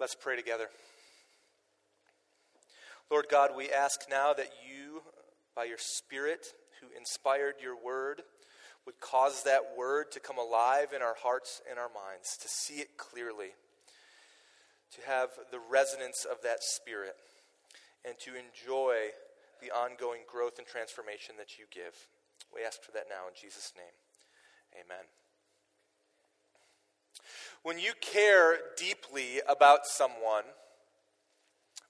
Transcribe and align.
Let's 0.00 0.14
pray 0.14 0.36
together. 0.36 0.68
Lord 3.10 3.26
God, 3.28 3.50
we 3.56 3.68
ask 3.68 4.02
now 4.08 4.32
that 4.32 4.50
you, 4.64 5.02
by 5.56 5.64
your 5.64 5.78
Spirit, 5.78 6.46
who 6.80 6.86
inspired 6.96 7.54
your 7.60 7.74
word, 7.74 8.22
would 8.86 9.00
cause 9.00 9.42
that 9.42 9.74
word 9.76 10.12
to 10.12 10.20
come 10.20 10.38
alive 10.38 10.92
in 10.94 11.02
our 11.02 11.16
hearts 11.20 11.60
and 11.68 11.80
our 11.80 11.88
minds, 11.88 12.36
to 12.40 12.48
see 12.48 12.74
it 12.74 12.96
clearly, 12.96 13.56
to 14.94 15.00
have 15.04 15.30
the 15.50 15.58
resonance 15.58 16.24
of 16.24 16.42
that 16.44 16.62
Spirit, 16.62 17.16
and 18.04 18.14
to 18.20 18.30
enjoy 18.30 19.10
the 19.60 19.72
ongoing 19.72 20.20
growth 20.30 20.58
and 20.58 20.66
transformation 20.68 21.34
that 21.38 21.58
you 21.58 21.64
give. 21.74 21.94
We 22.54 22.62
ask 22.64 22.80
for 22.84 22.92
that 22.92 23.10
now 23.10 23.26
in 23.26 23.34
Jesus' 23.34 23.72
name. 23.74 23.98
Amen. 24.78 25.04
When 27.62 27.78
you 27.78 27.92
care 28.00 28.58
deeply 28.76 29.40
about 29.48 29.80
someone, 29.84 30.44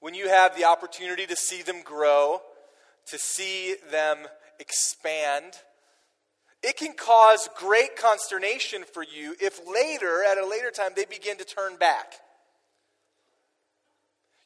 when 0.00 0.14
you 0.14 0.28
have 0.28 0.56
the 0.56 0.64
opportunity 0.64 1.26
to 1.26 1.36
see 1.36 1.62
them 1.62 1.82
grow, 1.82 2.40
to 3.06 3.18
see 3.18 3.76
them 3.90 4.18
expand, 4.58 5.54
it 6.62 6.76
can 6.76 6.94
cause 6.94 7.48
great 7.56 7.96
consternation 7.96 8.84
for 8.92 9.02
you 9.02 9.34
if 9.40 9.60
later, 9.66 10.24
at 10.24 10.38
a 10.38 10.46
later 10.46 10.70
time, 10.70 10.90
they 10.96 11.04
begin 11.04 11.36
to 11.38 11.44
turn 11.44 11.76
back. 11.76 12.14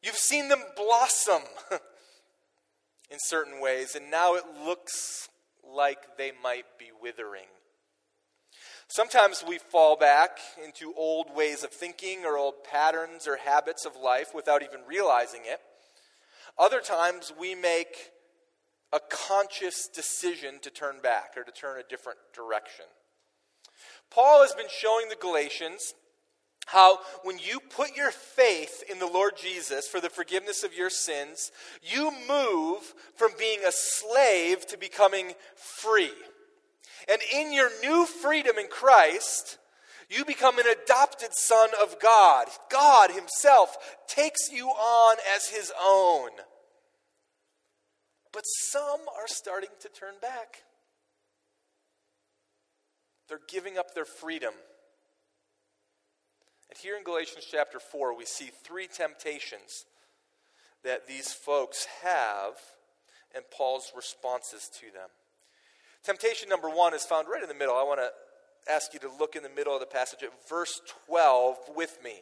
You've 0.03 0.17
seen 0.17 0.49
them 0.49 0.63
blossom 0.77 1.43
in 3.11 3.19
certain 3.21 3.61
ways, 3.61 3.95
and 3.95 4.11
now 4.11 4.35
it 4.35 4.45
looks 4.65 5.29
like 5.65 6.19
they 6.19 6.33
might 6.43 6.67
be 6.79 6.91
withering. 7.01 7.47
Sometimes 8.95 9.43
we 9.49 9.57
fall 9.57 9.97
back 9.97 10.39
into 10.63 10.93
old 10.99 11.35
ways 11.35 11.65
of 11.65 11.71
thinking 11.71 12.27
or 12.27 12.37
old 12.37 12.63
patterns 12.63 13.27
or 13.27 13.39
habits 13.39 13.87
of 13.87 13.97
life 13.97 14.35
without 14.35 14.63
even 14.63 14.81
realizing 14.87 15.41
it. 15.47 15.63
Other 16.59 16.81
times 16.81 17.33
we 17.41 17.55
make 17.55 18.11
a 18.93 19.01
conscious 19.09 19.89
decision 19.89 20.59
to 20.61 20.69
turn 20.69 20.97
back 21.03 21.39
or 21.39 21.43
to 21.43 21.51
turn 21.51 21.81
a 21.81 21.89
different 21.89 22.19
direction. 22.35 22.85
Paul 24.11 24.43
has 24.43 24.53
been 24.53 24.67
showing 24.69 25.09
the 25.09 25.17
Galatians 25.17 25.95
how 26.67 26.99
when 27.23 27.39
you 27.39 27.61
put 27.61 27.97
your 27.97 28.11
faith 28.11 28.85
in 28.91 28.99
the 28.99 29.07
Lord 29.07 29.39
Jesus 29.41 29.89
for 29.89 30.03
the 30.03 30.11
forgiveness 30.11 30.65
of 30.65 30.75
your 30.75 30.91
sins, 30.91 31.51
you 31.81 32.13
move 32.29 32.93
from 33.17 33.31
being 33.39 33.61
a 33.67 33.73
slave 33.73 34.67
to 34.67 34.77
becoming 34.77 35.33
free. 35.57 36.13
And 37.09 37.21
in 37.33 37.53
your 37.53 37.71
new 37.83 38.07
freedom 38.07 38.59
in 38.59 38.69
Christ, 38.69 39.59
you 40.09 40.25
become 40.25 40.59
an 40.59 40.67
adopted 40.67 41.31
son 41.33 41.71
of 41.83 41.99
God. 42.01 42.49
God 42.71 43.11
Himself 43.11 43.77
takes 44.07 44.51
you 44.53 44.69
on 44.69 45.17
as 45.35 45.49
His 45.49 45.73
own. 45.83 46.31
But 48.33 48.43
some 48.43 49.01
are 49.19 49.27
starting 49.27 49.71
to 49.81 49.89
turn 49.89 50.15
back. 50.21 50.63
They're 53.29 53.41
giving 53.49 53.79
up 53.79 53.95
their 53.95 54.05
freedom. 54.05 54.53
And 56.69 56.79
here 56.79 56.97
in 56.97 57.05
Galatians 57.05 57.47
chapter 57.51 57.79
4, 57.79 58.17
we 58.17 58.25
see 58.25 58.51
three 58.65 58.87
temptations 58.87 59.85
that 60.85 61.07
these 61.07 61.33
folks 61.33 61.87
have 62.03 62.55
and 63.35 63.45
Paul's 63.51 63.93
responses 63.97 64.71
to 64.81 64.87
them. 64.93 65.09
Temptation 66.05 66.49
number 66.49 66.69
one 66.69 66.95
is 66.95 67.05
found 67.05 67.29
right 67.29 67.43
in 67.43 67.49
the 67.49 67.55
middle. 67.55 67.75
I 67.75 67.85
want 67.85 68.01
to 68.01 68.11
ask 68.73 68.93
you 68.93 69.01
to 69.01 69.11
look 69.19 69.37
in 69.37 69.43
the 69.43 69.49
middle 69.49 69.75
of 69.75 69.81
the 69.81 69.87
passage 69.87 70.23
at 70.23 70.31
verse 70.49 70.81
12 71.07 71.57
with 71.77 71.99
me. 72.03 72.15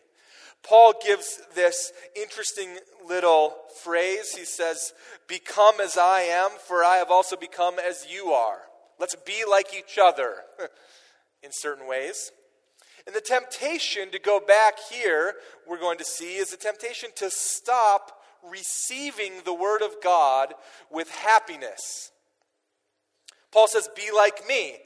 Paul 0.62 0.92
gives 1.02 1.40
this 1.54 1.92
interesting 2.14 2.76
little 3.06 3.54
phrase. 3.82 4.34
He 4.34 4.44
says, 4.44 4.92
Become 5.26 5.80
as 5.82 5.96
I 5.96 6.20
am, 6.20 6.50
for 6.66 6.84
I 6.84 6.96
have 6.96 7.10
also 7.10 7.36
become 7.36 7.78
as 7.78 8.06
you 8.10 8.32
are. 8.32 8.58
Let's 8.98 9.16
be 9.16 9.44
like 9.48 9.68
each 9.74 9.98
other 10.02 10.34
in 11.42 11.50
certain 11.52 11.88
ways. 11.88 12.32
And 13.06 13.16
the 13.16 13.22
temptation 13.22 14.10
to 14.10 14.18
go 14.18 14.40
back 14.40 14.74
here, 14.90 15.34
we're 15.66 15.80
going 15.80 15.98
to 15.98 16.04
see, 16.04 16.36
is 16.36 16.50
the 16.50 16.58
temptation 16.58 17.08
to 17.16 17.30
stop 17.30 18.20
receiving 18.48 19.32
the 19.46 19.54
Word 19.54 19.80
of 19.80 19.94
God 20.02 20.52
with 20.90 21.10
happiness. 21.10 22.12
Paul 23.52 23.68
says, 23.68 23.88
Be 23.94 24.10
like 24.14 24.46
me. 24.46 24.76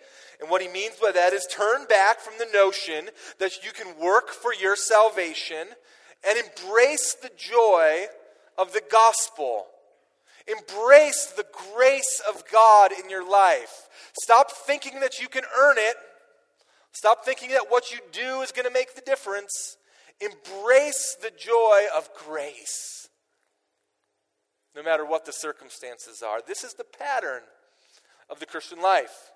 And 0.40 0.50
what 0.50 0.62
he 0.62 0.68
means 0.68 0.96
by 1.00 1.12
that 1.12 1.32
is 1.32 1.46
turn 1.50 1.86
back 1.86 2.20
from 2.20 2.34
the 2.38 2.48
notion 2.52 3.08
that 3.38 3.64
you 3.64 3.72
can 3.72 3.98
work 3.98 4.30
for 4.30 4.52
your 4.52 4.76
salvation 4.76 5.68
and 6.26 6.38
embrace 6.38 7.14
the 7.14 7.30
joy 7.36 8.06
of 8.58 8.72
the 8.72 8.82
gospel. 8.90 9.66
Embrace 10.46 11.32
the 11.36 11.46
grace 11.74 12.20
of 12.28 12.44
God 12.50 12.90
in 12.92 13.08
your 13.08 13.28
life. 13.28 13.88
Stop 14.20 14.50
thinking 14.50 15.00
that 15.00 15.18
you 15.18 15.28
can 15.28 15.44
earn 15.56 15.76
it. 15.78 15.96
Stop 16.92 17.24
thinking 17.24 17.50
that 17.50 17.70
what 17.70 17.90
you 17.90 17.98
do 18.12 18.42
is 18.42 18.52
going 18.52 18.66
to 18.66 18.72
make 18.72 18.94
the 18.94 19.00
difference. 19.00 19.76
Embrace 20.20 21.16
the 21.20 21.30
joy 21.36 21.82
of 21.96 22.08
grace, 22.26 23.08
no 24.76 24.82
matter 24.82 25.04
what 25.04 25.24
the 25.24 25.32
circumstances 25.32 26.22
are. 26.22 26.40
This 26.46 26.62
is 26.62 26.74
the 26.74 26.84
pattern 26.84 27.42
of 28.30 28.40
the 28.40 28.46
Christian 28.46 28.80
life. 28.80 29.30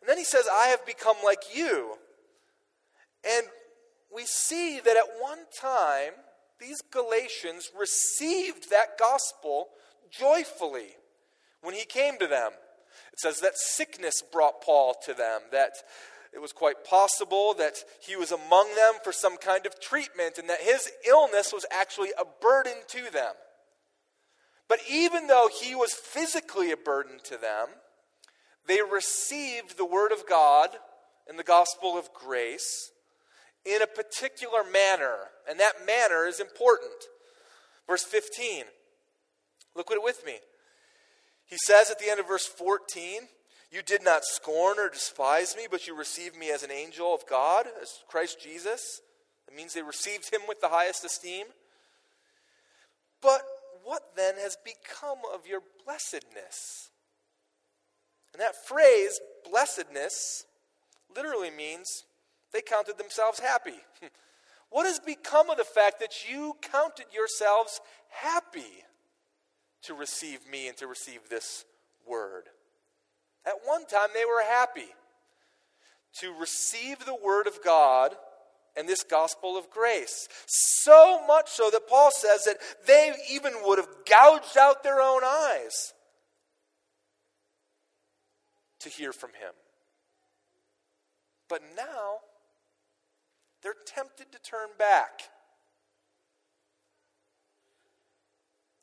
And 0.00 0.08
then 0.08 0.18
he 0.18 0.24
says, 0.24 0.48
I 0.50 0.68
have 0.68 0.86
become 0.86 1.16
like 1.24 1.54
you. 1.54 1.94
And 3.24 3.46
we 4.14 4.24
see 4.24 4.80
that 4.80 4.96
at 4.96 5.20
one 5.20 5.40
time, 5.58 6.12
these 6.58 6.80
Galatians 6.90 7.70
received 7.78 8.70
that 8.70 8.98
gospel 8.98 9.68
joyfully 10.10 10.96
when 11.62 11.74
he 11.74 11.84
came 11.84 12.18
to 12.18 12.26
them. 12.26 12.52
It 13.12 13.20
says 13.20 13.40
that 13.40 13.56
sickness 13.56 14.22
brought 14.32 14.62
Paul 14.62 14.94
to 15.04 15.14
them, 15.14 15.42
that 15.52 15.72
it 16.32 16.40
was 16.40 16.52
quite 16.52 16.84
possible 16.84 17.54
that 17.54 17.76
he 18.00 18.16
was 18.16 18.30
among 18.30 18.74
them 18.74 18.94
for 19.02 19.12
some 19.12 19.36
kind 19.36 19.66
of 19.66 19.80
treatment, 19.80 20.38
and 20.38 20.48
that 20.48 20.60
his 20.60 20.90
illness 21.06 21.52
was 21.52 21.66
actually 21.70 22.10
a 22.18 22.24
burden 22.40 22.76
to 22.88 23.12
them. 23.12 23.34
But 24.70 24.78
even 24.88 25.26
though 25.26 25.50
he 25.52 25.74
was 25.74 25.92
physically 25.92 26.70
a 26.70 26.76
burden 26.76 27.18
to 27.24 27.36
them, 27.36 27.66
they 28.68 28.78
received 28.80 29.76
the 29.76 29.84
Word 29.84 30.12
of 30.12 30.28
God 30.28 30.70
and 31.28 31.36
the 31.36 31.42
gospel 31.42 31.98
of 31.98 32.14
grace 32.14 32.92
in 33.64 33.82
a 33.82 33.86
particular 33.88 34.62
manner, 34.62 35.16
and 35.48 35.58
that 35.58 35.84
manner 35.84 36.24
is 36.24 36.38
important. 36.38 36.94
Verse 37.88 38.04
15, 38.04 38.62
look 39.74 39.90
at 39.90 39.96
it 39.96 40.04
with 40.04 40.24
me. 40.24 40.36
He 41.46 41.56
says 41.66 41.90
at 41.90 41.98
the 41.98 42.08
end 42.08 42.20
of 42.20 42.28
verse 42.28 42.46
14, 42.46 43.22
You 43.72 43.82
did 43.82 44.04
not 44.04 44.24
scorn 44.24 44.78
or 44.78 44.88
despise 44.88 45.56
me, 45.56 45.66
but 45.68 45.88
you 45.88 45.98
received 45.98 46.36
me 46.36 46.52
as 46.52 46.62
an 46.62 46.70
angel 46.70 47.12
of 47.12 47.26
God, 47.28 47.66
as 47.82 48.04
Christ 48.06 48.40
Jesus. 48.40 49.00
That 49.48 49.56
means 49.56 49.74
they 49.74 49.82
received 49.82 50.32
him 50.32 50.42
with 50.46 50.60
the 50.60 50.68
highest 50.68 51.04
esteem. 51.04 51.46
But 53.20 53.42
what 53.84 54.16
then 54.16 54.34
has 54.36 54.56
become 54.64 55.18
of 55.32 55.46
your 55.46 55.60
blessedness? 55.84 56.90
And 58.32 58.40
that 58.40 58.54
phrase, 58.66 59.20
blessedness, 59.48 60.44
literally 61.14 61.50
means 61.50 62.04
they 62.52 62.62
counted 62.62 62.98
themselves 62.98 63.40
happy. 63.40 63.80
what 64.70 64.86
has 64.86 65.00
become 65.00 65.50
of 65.50 65.56
the 65.56 65.64
fact 65.64 66.00
that 66.00 66.30
you 66.30 66.56
counted 66.62 67.06
yourselves 67.12 67.80
happy 68.10 68.84
to 69.82 69.94
receive 69.94 70.40
me 70.50 70.68
and 70.68 70.76
to 70.78 70.86
receive 70.86 71.28
this 71.28 71.64
word? 72.06 72.44
At 73.46 73.54
one 73.64 73.86
time, 73.86 74.08
they 74.14 74.24
were 74.24 74.44
happy 74.48 74.88
to 76.18 76.32
receive 76.32 77.04
the 77.04 77.16
word 77.24 77.46
of 77.46 77.62
God 77.64 78.14
and 78.80 78.88
this 78.88 79.04
gospel 79.04 79.58
of 79.58 79.70
grace. 79.70 80.26
So 80.46 81.24
much 81.26 81.50
so 81.50 81.68
that 81.70 81.86
Paul 81.86 82.10
says 82.10 82.44
that 82.44 82.56
they 82.86 83.12
even 83.30 83.52
would 83.62 83.78
have 83.78 83.88
gouged 84.08 84.56
out 84.56 84.82
their 84.82 85.00
own 85.02 85.20
eyes 85.22 85.92
to 88.80 88.88
hear 88.88 89.12
from 89.12 89.30
him. 89.30 89.52
But 91.48 91.60
now, 91.76 92.20
they're 93.62 93.74
tempted 93.86 94.32
to 94.32 94.38
turn 94.38 94.70
back. 94.78 95.20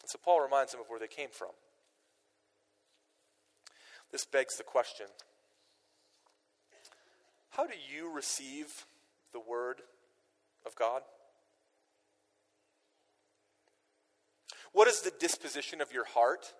And 0.03 0.09
so 0.09 0.19
Paul 0.23 0.41
reminds 0.41 0.73
them 0.73 0.81
of 0.81 0.87
where 0.89 0.99
they 0.99 1.07
came 1.07 1.29
from. 1.31 1.49
This 4.11 4.25
begs 4.25 4.57
the 4.57 4.63
question 4.63 5.07
How 7.49 7.65
do 7.65 7.73
you 7.91 8.13
receive 8.13 8.85
the 9.37 9.49
Word 9.51 9.81
of 10.65 10.75
God? 10.75 11.01
What 14.73 14.87
is 14.87 15.01
the 15.01 15.13
disposition 15.19 15.79
of 15.79 15.93
your 15.93 16.05
heart 16.05 16.53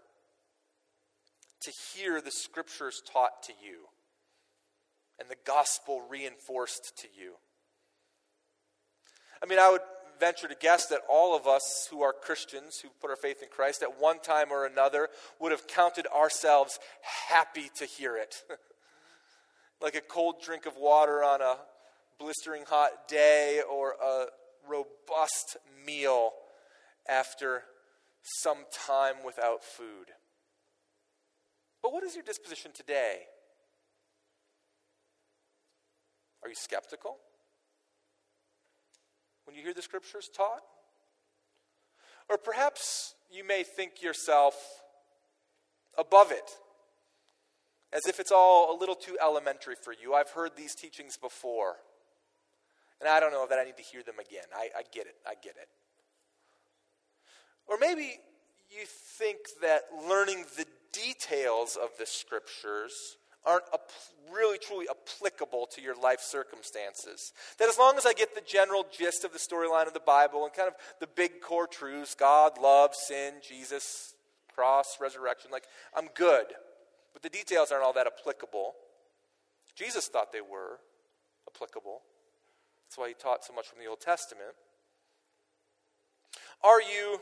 to 1.62 1.72
hear 1.72 2.22
the 2.22 2.32
Scriptures 2.32 3.02
taught 3.12 3.42
to 3.44 3.54
you 3.64 3.88
and 5.20 5.28
the 5.28 5.36
gospel 5.44 6.02
reinforced 6.08 6.98
to 7.00 7.08
you? 7.20 7.34
I 9.42 9.48
mean, 9.48 9.60
I 9.60 9.72
would 9.72 9.82
venture 10.20 10.48
to 10.48 10.56
guess 10.60 10.88
that 10.88 11.02
all 11.10 11.36
of 11.36 11.48
us 11.48 11.88
who 11.90 12.02
are 12.04 12.14
Christians, 12.14 12.80
who 12.80 12.90
put 13.02 13.10
our 13.10 13.16
faith 13.16 13.42
in 13.42 13.50
Christ, 13.50 13.82
at 13.82 14.00
one 14.00 14.20
time 14.20 14.52
or 14.52 14.66
another 14.66 15.10
would 15.40 15.52
have 15.52 15.68
counted 15.68 16.06
ourselves 16.08 16.80
happy 17.30 17.70
to 17.78 17.86
hear 17.86 18.18
it. 18.18 18.44
like 19.82 19.96
a 19.96 20.02
cold 20.02 20.36
drink 20.44 20.66
of 20.68 20.76
water 20.78 21.24
on 21.24 21.42
a 21.42 21.58
blistering 22.20 22.64
hot 22.68 23.08
day 23.08 23.62
or 23.70 23.96
a 24.04 24.26
robust 24.68 25.58
meal 25.86 26.32
after 27.08 27.64
some 28.42 28.66
time 28.86 29.16
without 29.26 29.64
food. 29.64 30.08
But 31.82 31.94
what 31.94 32.04
is 32.04 32.16
your 32.16 32.24
disposition 32.24 32.72
today? 32.74 33.20
Are 36.44 36.50
you 36.50 36.56
skeptical 36.56 37.18
when 39.46 39.56
you 39.56 39.62
hear 39.62 39.74
the 39.74 39.82
scriptures 39.82 40.30
taught? 40.36 40.62
Or 42.30 42.38
perhaps 42.38 43.16
you 43.32 43.46
may 43.46 43.64
think 43.64 44.02
yourself 44.02 44.56
above 45.98 46.32
it, 46.32 46.52
as 47.94 48.06
if 48.06 48.20
it's 48.20 48.32
all 48.32 48.76
a 48.76 48.78
little 48.78 48.96
too 48.96 49.18
elementary 49.22 49.76
for 49.82 49.94
you. 49.94 50.14
I've 50.14 50.32
heard 50.32 50.52
these 50.58 50.76
teachings 50.76 51.18
before, 51.18 51.78
and 53.00 53.10
I 53.10 53.20
don't 53.20 53.32
know 53.32 53.46
that 53.48 53.60
I 53.60 53.64
need 53.64 53.78
to 53.78 53.84
hear 53.84 54.04
them 54.04 54.20
again. 54.20 54.46
I, 54.56 54.70
I 54.78 54.82
get 54.94 55.06
it, 55.06 55.16
I 55.26 55.34
get 55.42 55.56
it. 55.56 55.68
Or 57.68 57.78
maybe 57.80 58.20
you 58.70 58.86
think 58.86 59.40
that 59.62 59.84
learning 60.08 60.46
the 60.58 60.66
details 60.92 61.78
of 61.82 61.90
the 62.00 62.06
scriptures 62.06 63.18
aren't 63.46 63.64
really 64.34 64.58
truly 64.58 64.88
applicable 64.90 65.68
to 65.72 65.82
your 65.82 65.96
life 65.96 66.20
circumstances. 66.20 67.32
That 67.60 67.70
as 67.70 67.78
long 67.78 67.98
as 67.98 68.06
I 68.06 68.14
get 68.14 68.36
the 68.36 68.42
general 68.42 68.86
gist 68.92 69.24
of 69.24 69.32
the 69.32 69.40
storyline 69.40 69.88
of 69.88 69.94
the 69.94 70.02
Bible 70.02 70.44
and 70.44 70.54
kind 70.54 70.68
of 70.68 70.76
the 71.00 71.08
big 71.08 71.42
core 71.42 71.68
truths 71.68 72.14
God, 72.14 72.58
love, 72.62 72.94
sin, 72.94 73.36
Jesus, 73.48 74.16
cross, 74.54 74.98
resurrection 75.00 75.52
like, 75.52 75.66
I'm 75.96 76.10
good. 76.14 76.48
But 77.14 77.22
the 77.22 77.30
details 77.30 77.72
aren't 77.72 77.86
all 77.86 77.94
that 77.94 78.08
applicable. 78.08 78.74
Jesus 79.76 80.08
thought 80.08 80.34
they 80.34 80.42
were 80.42 80.80
applicable. 81.48 82.02
That's 82.88 82.98
why 82.98 83.10
he 83.10 83.14
taught 83.14 83.44
so 83.44 83.54
much 83.54 83.68
from 83.68 83.80
the 83.80 83.86
Old 83.88 84.00
Testament. 84.00 84.56
Are 86.64 86.82
you 86.82 87.20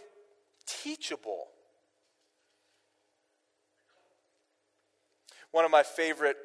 teachable? 0.68 1.48
One 5.52 5.66
of 5.66 5.72
my 5.72 5.82
favorite 5.82 6.38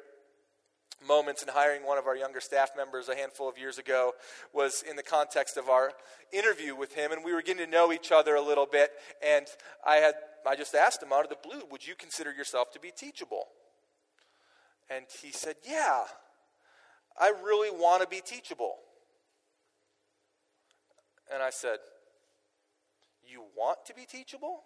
moments 1.07 1.43
in 1.43 1.49
hiring 1.49 1.85
one 1.85 1.99
of 1.99 2.07
our 2.07 2.15
younger 2.15 2.39
staff 2.39 2.71
members 2.75 3.09
a 3.09 3.15
handful 3.15 3.47
of 3.47 3.57
years 3.57 3.77
ago 3.77 4.13
was 4.53 4.83
in 4.89 4.95
the 4.95 5.03
context 5.03 5.57
of 5.57 5.69
our 5.69 5.91
interview 6.31 6.75
with 6.75 6.93
him 6.93 7.11
and 7.11 7.23
we 7.23 7.33
were 7.33 7.41
getting 7.41 7.65
to 7.65 7.71
know 7.71 7.91
each 7.91 8.11
other 8.11 8.35
a 8.35 8.41
little 8.41 8.67
bit 8.67 8.91
and 9.25 9.47
i 9.83 9.95
had 9.95 10.13
i 10.47 10.55
just 10.55 10.75
asked 10.75 11.01
him 11.01 11.11
out 11.11 11.23
of 11.23 11.29
the 11.29 11.37
blue 11.41 11.61
would 11.71 11.85
you 11.85 11.95
consider 11.95 12.31
yourself 12.31 12.71
to 12.71 12.79
be 12.79 12.91
teachable 12.95 13.47
and 14.91 15.05
he 15.23 15.31
said 15.31 15.55
yeah 15.67 16.03
i 17.19 17.33
really 17.43 17.71
want 17.71 18.03
to 18.03 18.07
be 18.07 18.21
teachable 18.23 18.75
and 21.33 21.41
i 21.41 21.49
said 21.49 21.77
you 23.25 23.43
want 23.57 23.77
to 23.85 23.93
be 23.93 24.05
teachable 24.05 24.63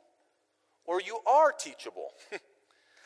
or 0.86 1.02
you 1.02 1.20
are 1.28 1.52
teachable 1.52 2.10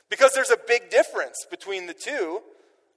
Because 0.09 0.33
there's 0.33 0.49
a 0.49 0.57
big 0.67 0.89
difference 0.89 1.45
between 1.49 1.85
the 1.85 1.93
two 1.93 2.41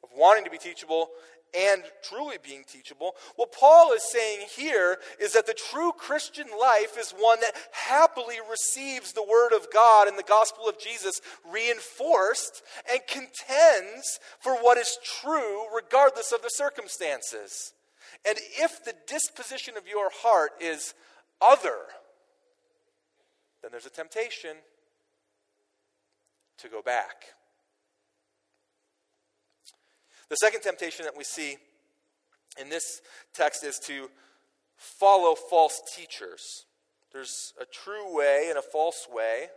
of 0.02 0.10
wanting 0.16 0.44
to 0.44 0.50
be 0.50 0.58
teachable 0.58 1.10
and 1.54 1.82
truly 2.02 2.38
being 2.42 2.64
teachable. 2.66 3.14
What 3.36 3.52
Paul 3.52 3.92
is 3.92 4.10
saying 4.10 4.46
here 4.56 4.96
is 5.20 5.34
that 5.34 5.46
the 5.46 5.52
true 5.52 5.92
Christian 5.92 6.46
life 6.58 6.96
is 6.98 7.12
one 7.12 7.40
that 7.40 7.52
happily 7.72 8.36
receives 8.50 9.12
the 9.12 9.22
Word 9.22 9.52
of 9.52 9.66
God 9.70 10.08
and 10.08 10.18
the 10.18 10.22
gospel 10.22 10.66
of 10.66 10.78
Jesus 10.78 11.20
reinforced 11.52 12.62
and 12.90 13.00
contends 13.06 14.18
for 14.40 14.54
what 14.56 14.78
is 14.78 14.96
true 15.04 15.64
regardless 15.74 16.32
of 16.32 16.40
the 16.40 16.48
circumstances. 16.48 17.74
And 18.26 18.38
if 18.58 18.84
the 18.84 18.94
disposition 19.06 19.76
of 19.76 19.86
your 19.86 20.10
heart 20.12 20.52
is 20.60 20.94
other, 21.40 21.76
then 23.62 23.70
there's 23.70 23.86
a 23.86 23.90
temptation 23.90 24.56
to 26.58 26.68
go 26.68 26.82
back. 26.82 27.24
The 30.28 30.36
second 30.36 30.62
temptation 30.62 31.04
that 31.04 31.16
we 31.16 31.24
see 31.24 31.56
in 32.60 32.68
this 32.68 33.00
text 33.34 33.64
is 33.64 33.78
to 33.86 34.08
follow 34.76 35.34
false 35.34 35.80
teachers. 35.94 36.64
There's 37.12 37.52
a 37.60 37.64
true 37.64 38.16
way 38.16 38.46
and 38.48 38.58
a 38.58 38.62
false 38.62 39.06
way. 39.12 39.48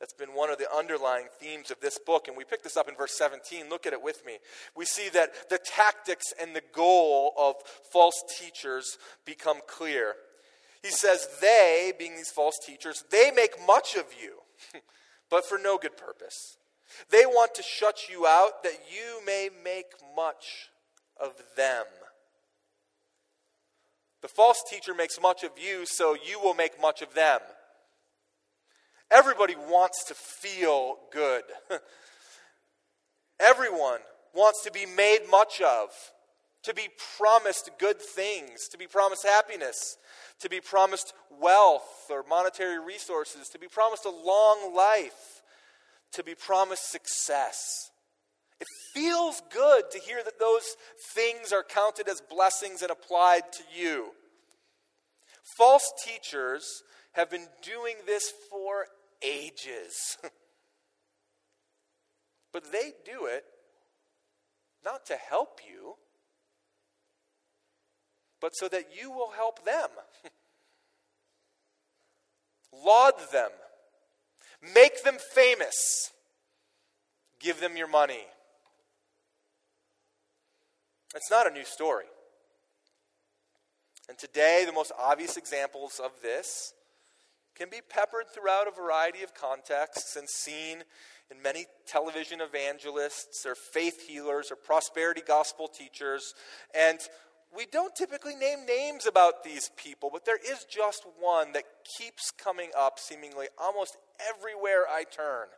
That's 0.00 0.14
been 0.14 0.30
one 0.30 0.50
of 0.50 0.56
the 0.56 0.72
underlying 0.74 1.26
themes 1.38 1.70
of 1.70 1.78
this 1.80 1.98
book. 1.98 2.26
And 2.26 2.36
we 2.36 2.44
pick 2.44 2.62
this 2.62 2.78
up 2.78 2.88
in 2.88 2.96
verse 2.96 3.12
17. 3.18 3.68
Look 3.68 3.86
at 3.86 3.92
it 3.92 4.02
with 4.02 4.24
me. 4.24 4.38
We 4.74 4.86
see 4.86 5.10
that 5.10 5.50
the 5.50 5.58
tactics 5.58 6.32
and 6.40 6.56
the 6.56 6.62
goal 6.72 7.34
of 7.38 7.56
false 7.92 8.22
teachers 8.38 8.96
become 9.26 9.58
clear. 9.68 10.14
He 10.82 10.90
says, 10.90 11.28
They, 11.42 11.92
being 11.98 12.16
these 12.16 12.30
false 12.30 12.58
teachers, 12.64 13.04
they 13.10 13.30
make 13.30 13.54
much 13.66 13.94
of 13.94 14.06
you. 14.20 14.38
but 15.30 15.46
for 15.46 15.58
no 15.58 15.76
good 15.76 15.98
purpose. 15.98 16.56
They 17.10 17.26
want 17.26 17.54
to 17.54 17.62
shut 17.62 18.08
you 18.10 18.26
out 18.26 18.62
that 18.62 18.78
you 18.90 19.24
may 19.24 19.50
make 19.62 19.92
much 20.16 20.70
of 21.20 21.34
them. 21.56 21.84
The 24.22 24.28
false 24.28 24.62
teacher 24.68 24.94
makes 24.94 25.20
much 25.20 25.44
of 25.44 25.52
you, 25.56 25.84
so 25.86 26.14
you 26.14 26.40
will 26.40 26.54
make 26.54 26.80
much 26.80 27.02
of 27.02 27.14
them. 27.14 27.40
Everybody 29.10 29.56
wants 29.56 30.04
to 30.04 30.14
feel 30.14 30.96
good. 31.12 31.42
Everyone 33.40 33.98
wants 34.34 34.62
to 34.64 34.70
be 34.70 34.86
made 34.86 35.20
much 35.30 35.60
of, 35.60 35.88
to 36.62 36.74
be 36.74 36.88
promised 37.16 37.70
good 37.78 38.00
things, 38.00 38.68
to 38.70 38.78
be 38.78 38.86
promised 38.86 39.26
happiness, 39.26 39.96
to 40.40 40.48
be 40.48 40.60
promised 40.60 41.12
wealth 41.40 42.06
or 42.10 42.24
monetary 42.28 42.78
resources, 42.78 43.48
to 43.48 43.58
be 43.58 43.66
promised 43.66 44.04
a 44.04 44.10
long 44.10 44.74
life, 44.74 45.42
to 46.12 46.22
be 46.22 46.34
promised 46.34 46.90
success. 46.90 47.90
It 48.60 48.66
feels 48.94 49.42
good 49.52 49.90
to 49.90 49.98
hear 49.98 50.22
that 50.22 50.38
those 50.38 50.76
things 51.14 51.52
are 51.52 51.64
counted 51.64 52.08
as 52.08 52.20
blessings 52.20 52.82
and 52.82 52.90
applied 52.90 53.52
to 53.52 53.62
you. 53.74 54.10
False 55.56 55.90
teachers 56.04 56.82
have 57.12 57.30
been 57.30 57.46
doing 57.62 57.96
this 58.06 58.32
for 58.50 58.86
ages. 59.22 60.16
but 62.52 62.70
they 62.72 62.92
do 63.04 63.26
it 63.26 63.44
not 64.84 65.06
to 65.06 65.16
help 65.16 65.60
you, 65.68 65.96
but 68.40 68.54
so 68.54 68.68
that 68.68 68.88
you 68.98 69.10
will 69.10 69.30
help 69.30 69.64
them. 69.64 69.88
Laud 72.84 73.14
them, 73.32 73.50
make 74.74 75.02
them 75.02 75.16
famous, 75.34 76.10
give 77.40 77.60
them 77.60 77.76
your 77.76 77.88
money. 77.88 78.24
It's 81.14 81.30
not 81.30 81.48
a 81.48 81.50
new 81.50 81.64
story. 81.64 82.04
And 84.08 84.16
today, 84.16 84.64
the 84.64 84.72
most 84.72 84.92
obvious 84.98 85.36
examples 85.36 86.00
of 86.02 86.12
this 86.22 86.72
can 87.60 87.68
be 87.68 87.82
peppered 87.90 88.24
throughout 88.26 88.66
a 88.66 88.70
variety 88.70 89.22
of 89.22 89.34
contexts 89.34 90.16
and 90.16 90.26
seen 90.26 90.82
in 91.30 91.42
many 91.42 91.66
television 91.86 92.40
evangelists 92.40 93.44
or 93.44 93.54
faith 93.54 94.08
healers 94.08 94.50
or 94.50 94.56
prosperity 94.56 95.20
gospel 95.26 95.68
teachers. 95.68 96.32
And 96.74 96.98
we 97.54 97.66
don't 97.70 97.94
typically 97.94 98.34
name 98.34 98.64
names 98.64 99.04
about 99.04 99.44
these 99.44 99.70
people, 99.76 100.08
but 100.10 100.24
there 100.24 100.38
is 100.38 100.64
just 100.70 101.04
one 101.20 101.52
that 101.52 101.64
keeps 101.98 102.30
coming 102.30 102.70
up 102.78 102.98
seemingly 102.98 103.48
almost 103.58 103.98
everywhere 104.34 104.86
I 104.90 105.04
turn. 105.04 105.48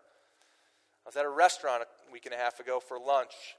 I 1.07 1.09
was 1.09 1.15
at 1.15 1.25
a 1.25 1.31
restaurant 1.31 1.85
a 1.85 2.13
week 2.13 2.27
and 2.27 2.35
a 2.35 2.39
half 2.39 2.59
ago 2.59 2.81
for 2.81 2.99
lunch, 2.99 3.55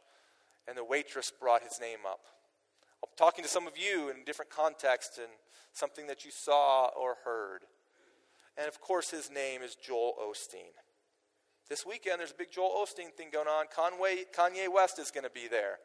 and 0.67 0.77
the 0.77 0.83
waitress 0.83 1.31
brought 1.39 1.63
his 1.63 1.79
name 1.79 1.99
up. 2.05 2.19
I'm 3.01 3.09
talking 3.15 3.45
to 3.45 3.49
some 3.49 3.67
of 3.67 3.77
you 3.77 4.09
in 4.09 4.25
different 4.25 4.51
contexts 4.51 5.17
and 5.17 5.29
something 5.71 6.07
that 6.07 6.25
you 6.25 6.31
saw 6.31 6.87
or 6.87 7.15
heard. 7.23 7.61
And 8.57 8.67
of 8.67 8.79
course, 8.79 9.09
his 9.09 9.31
name 9.31 9.61
is 9.61 9.75
Joel 9.75 10.13
Osteen. 10.21 10.73
This 11.69 11.85
weekend, 11.85 12.19
there's 12.19 12.31
a 12.31 12.35
big 12.35 12.51
Joel 12.51 12.85
Osteen 12.85 13.11
thing 13.15 13.29
going 13.31 13.47
on. 13.47 13.65
Conway, 13.73 14.25
Kanye 14.37 14.71
West 14.71 14.99
is 14.99 15.11
going 15.11 15.23
to 15.23 15.31
be 15.31 15.47
there 15.47 15.79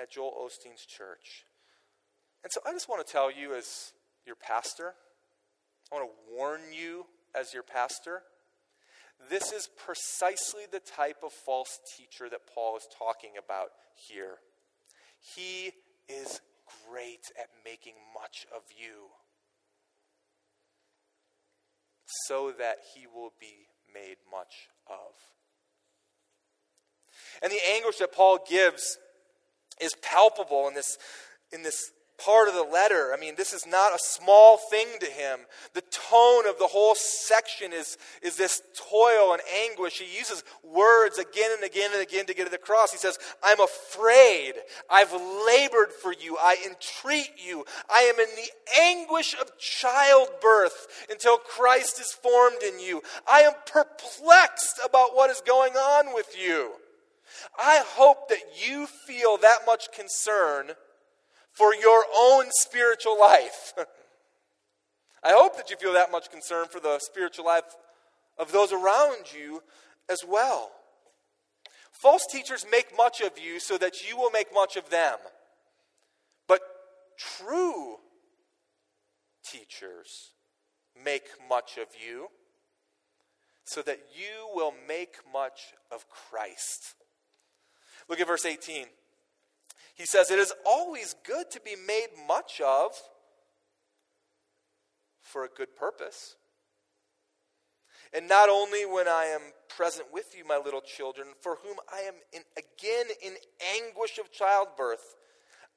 at 0.00 0.10
Joel 0.12 0.34
Osteen's 0.46 0.86
church. 0.86 1.44
And 2.44 2.52
so 2.52 2.60
I 2.66 2.72
just 2.72 2.88
want 2.88 3.04
to 3.04 3.12
tell 3.12 3.32
you, 3.32 3.54
as 3.54 3.92
your 4.26 4.36
pastor, 4.36 4.94
I 5.90 5.96
want 5.96 6.08
to 6.08 6.34
warn 6.36 6.60
you 6.72 7.06
as 7.34 7.52
your 7.52 7.62
pastor. 7.62 8.22
This 9.28 9.50
is 9.50 9.68
precisely 9.76 10.62
the 10.70 10.78
type 10.78 11.18
of 11.24 11.32
false 11.32 11.80
teacher 11.96 12.28
that 12.30 12.46
Paul 12.54 12.76
is 12.76 12.86
talking 12.96 13.32
about 13.42 13.70
here. 13.94 14.36
He 15.34 15.72
is 16.08 16.40
great 16.88 17.26
at 17.36 17.48
making 17.64 17.94
much 18.14 18.46
of 18.54 18.62
you. 18.78 19.08
So 22.26 22.52
that 22.58 22.78
he 22.94 23.06
will 23.06 23.32
be 23.40 23.66
made 23.92 24.16
much 24.30 24.68
of. 24.88 25.14
And 27.42 27.52
the 27.52 27.60
anguish 27.74 27.98
that 27.98 28.12
Paul 28.12 28.38
gives 28.48 28.98
is 29.80 29.92
palpable 30.02 30.68
in 30.68 30.74
this, 30.74 30.98
in 31.52 31.62
this 31.62 31.92
part 32.18 32.48
of 32.48 32.54
the 32.54 32.64
letter. 32.64 33.12
I 33.14 33.20
mean, 33.20 33.34
this 33.36 33.52
is 33.52 33.66
not 33.66 33.94
a 33.94 33.98
small 33.98 34.58
thing 34.70 34.86
to 35.00 35.06
him. 35.06 35.40
The 35.74 35.82
tone 35.82 36.48
of 36.48 36.58
the 36.58 36.66
whole 36.66 36.94
section 36.94 37.72
is, 37.72 37.96
is 38.22 38.36
this 38.36 38.60
toil 38.74 39.32
and 39.32 39.42
anguish. 39.62 40.00
He 40.00 40.18
uses 40.18 40.42
words 40.64 41.18
again 41.18 41.50
and 41.54 41.64
again 41.64 41.90
and 41.92 42.02
again 42.02 42.26
to 42.26 42.34
get 42.34 42.48
it 42.48 42.54
across. 42.54 42.90
He 42.90 42.98
says, 42.98 43.18
I'm 43.42 43.60
afraid. 43.60 44.54
I've 44.90 45.12
labored 45.12 45.92
for 45.92 46.12
you. 46.12 46.36
I 46.38 46.56
entreat 46.66 47.30
you. 47.36 47.64
I 47.88 48.00
am 48.00 48.18
in 48.18 48.28
the 48.34 48.80
anguish 48.82 49.34
of 49.40 49.56
childbirth 49.58 51.06
until 51.10 51.38
Christ 51.38 52.00
is 52.00 52.12
formed 52.12 52.62
in 52.62 52.80
you. 52.80 53.00
I 53.30 53.40
am 53.42 53.52
perplexed 53.64 54.80
about 54.84 55.14
what 55.14 55.30
is 55.30 55.40
going 55.46 55.74
on 55.74 56.14
with 56.14 56.36
you. 56.38 56.72
I 57.58 57.82
hope 57.86 58.28
that 58.28 58.42
you 58.66 58.86
feel 58.86 59.36
that 59.38 59.60
much 59.66 59.92
concern 59.92 60.72
for 61.58 61.74
your 61.74 62.04
own 62.16 62.46
spiritual 62.50 63.18
life. 63.18 63.74
I 65.24 65.32
hope 65.32 65.56
that 65.56 65.70
you 65.70 65.76
feel 65.76 65.92
that 65.94 66.12
much 66.12 66.30
concern 66.30 66.66
for 66.70 66.78
the 66.78 67.00
spiritual 67.00 67.46
life 67.46 67.64
of 68.38 68.52
those 68.52 68.72
around 68.72 69.32
you 69.36 69.64
as 70.08 70.20
well. 70.26 70.70
False 71.90 72.24
teachers 72.30 72.64
make 72.70 72.96
much 72.96 73.20
of 73.20 73.32
you 73.44 73.58
so 73.58 73.76
that 73.76 74.08
you 74.08 74.16
will 74.16 74.30
make 74.30 74.54
much 74.54 74.76
of 74.76 74.88
them. 74.88 75.16
But 76.46 76.60
true 77.18 77.96
teachers 79.44 80.30
make 81.04 81.26
much 81.48 81.76
of 81.76 81.88
you 82.00 82.28
so 83.64 83.82
that 83.82 83.98
you 84.14 84.48
will 84.54 84.72
make 84.86 85.16
much 85.32 85.74
of 85.90 86.08
Christ. 86.08 86.94
Look 88.08 88.20
at 88.20 88.28
verse 88.28 88.46
18. 88.46 88.86
He 89.98 90.06
says, 90.06 90.30
It 90.30 90.38
is 90.38 90.54
always 90.64 91.16
good 91.26 91.50
to 91.50 91.60
be 91.60 91.74
made 91.74 92.06
much 92.26 92.62
of 92.64 92.92
for 95.20 95.44
a 95.44 95.48
good 95.48 95.74
purpose. 95.76 96.36
And 98.14 98.28
not 98.28 98.48
only 98.48 98.86
when 98.86 99.08
I 99.08 99.24
am 99.24 99.40
present 99.68 100.06
with 100.10 100.34
you, 100.38 100.44
my 100.46 100.56
little 100.56 100.80
children, 100.80 101.26
for 101.42 101.58
whom 101.62 101.76
I 101.92 102.02
am 102.02 102.14
in, 102.32 102.42
again 102.56 103.06
in 103.22 103.34
anguish 103.76 104.18
of 104.18 104.32
childbirth, 104.32 105.16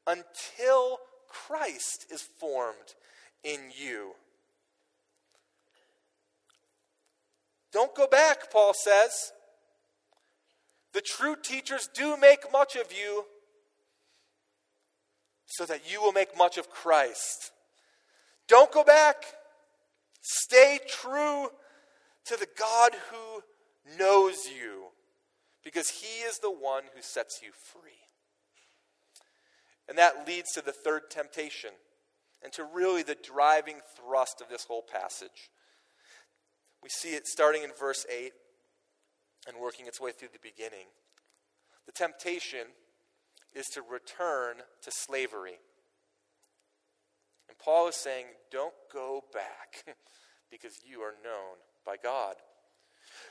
until 0.07 0.99
Christ 1.27 2.05
is 2.11 2.21
formed 2.21 2.95
in 3.43 3.59
you. 3.75 4.11
Don't 7.73 7.95
go 7.95 8.07
back, 8.07 8.51
Paul 8.51 8.73
says. 8.73 9.33
The 10.93 11.01
true 11.01 11.35
teachers 11.41 11.89
do 11.93 12.17
make 12.17 12.51
much 12.51 12.75
of 12.75 12.93
you 12.93 13.25
so 15.51 15.65
that 15.65 15.91
you 15.91 16.01
will 16.01 16.11
make 16.11 16.37
much 16.37 16.57
of 16.57 16.69
Christ. 16.69 17.51
Don't 18.47 18.71
go 18.71 18.83
back. 18.83 19.25
Stay 20.21 20.79
true 20.87 21.49
to 22.25 22.37
the 22.37 22.47
God 22.57 22.91
who 23.11 23.97
knows 23.97 24.37
you 24.47 24.85
because 25.63 25.89
he 25.89 26.21
is 26.21 26.39
the 26.39 26.51
one 26.51 26.83
who 26.95 27.01
sets 27.01 27.41
you 27.43 27.49
free. 27.71 27.91
And 29.89 29.97
that 29.97 30.27
leads 30.27 30.51
to 30.53 30.61
the 30.61 30.71
third 30.71 31.09
temptation 31.09 31.71
and 32.43 32.53
to 32.53 32.63
really 32.63 33.03
the 33.03 33.17
driving 33.21 33.77
thrust 33.97 34.41
of 34.41 34.49
this 34.49 34.65
whole 34.65 34.83
passage. 34.83 35.49
We 36.81 36.89
see 36.89 37.09
it 37.09 37.27
starting 37.27 37.63
in 37.63 37.71
verse 37.77 38.05
8 38.09 38.31
and 39.47 39.57
working 39.57 39.87
its 39.87 39.99
way 39.99 40.11
through 40.11 40.29
the 40.33 40.39
beginning. 40.41 40.87
The 41.85 41.91
temptation 41.91 42.67
is 43.53 43.67
to 43.67 43.81
return 43.81 44.57
to 44.83 44.91
slavery. 44.91 45.59
And 47.49 47.57
Paul 47.57 47.89
is 47.89 47.95
saying, 47.95 48.25
don't 48.51 48.73
go 48.93 49.23
back 49.33 49.83
because 50.51 50.79
you 50.85 51.01
are 51.01 51.15
known 51.23 51.57
by 51.85 51.95
God. 52.01 52.35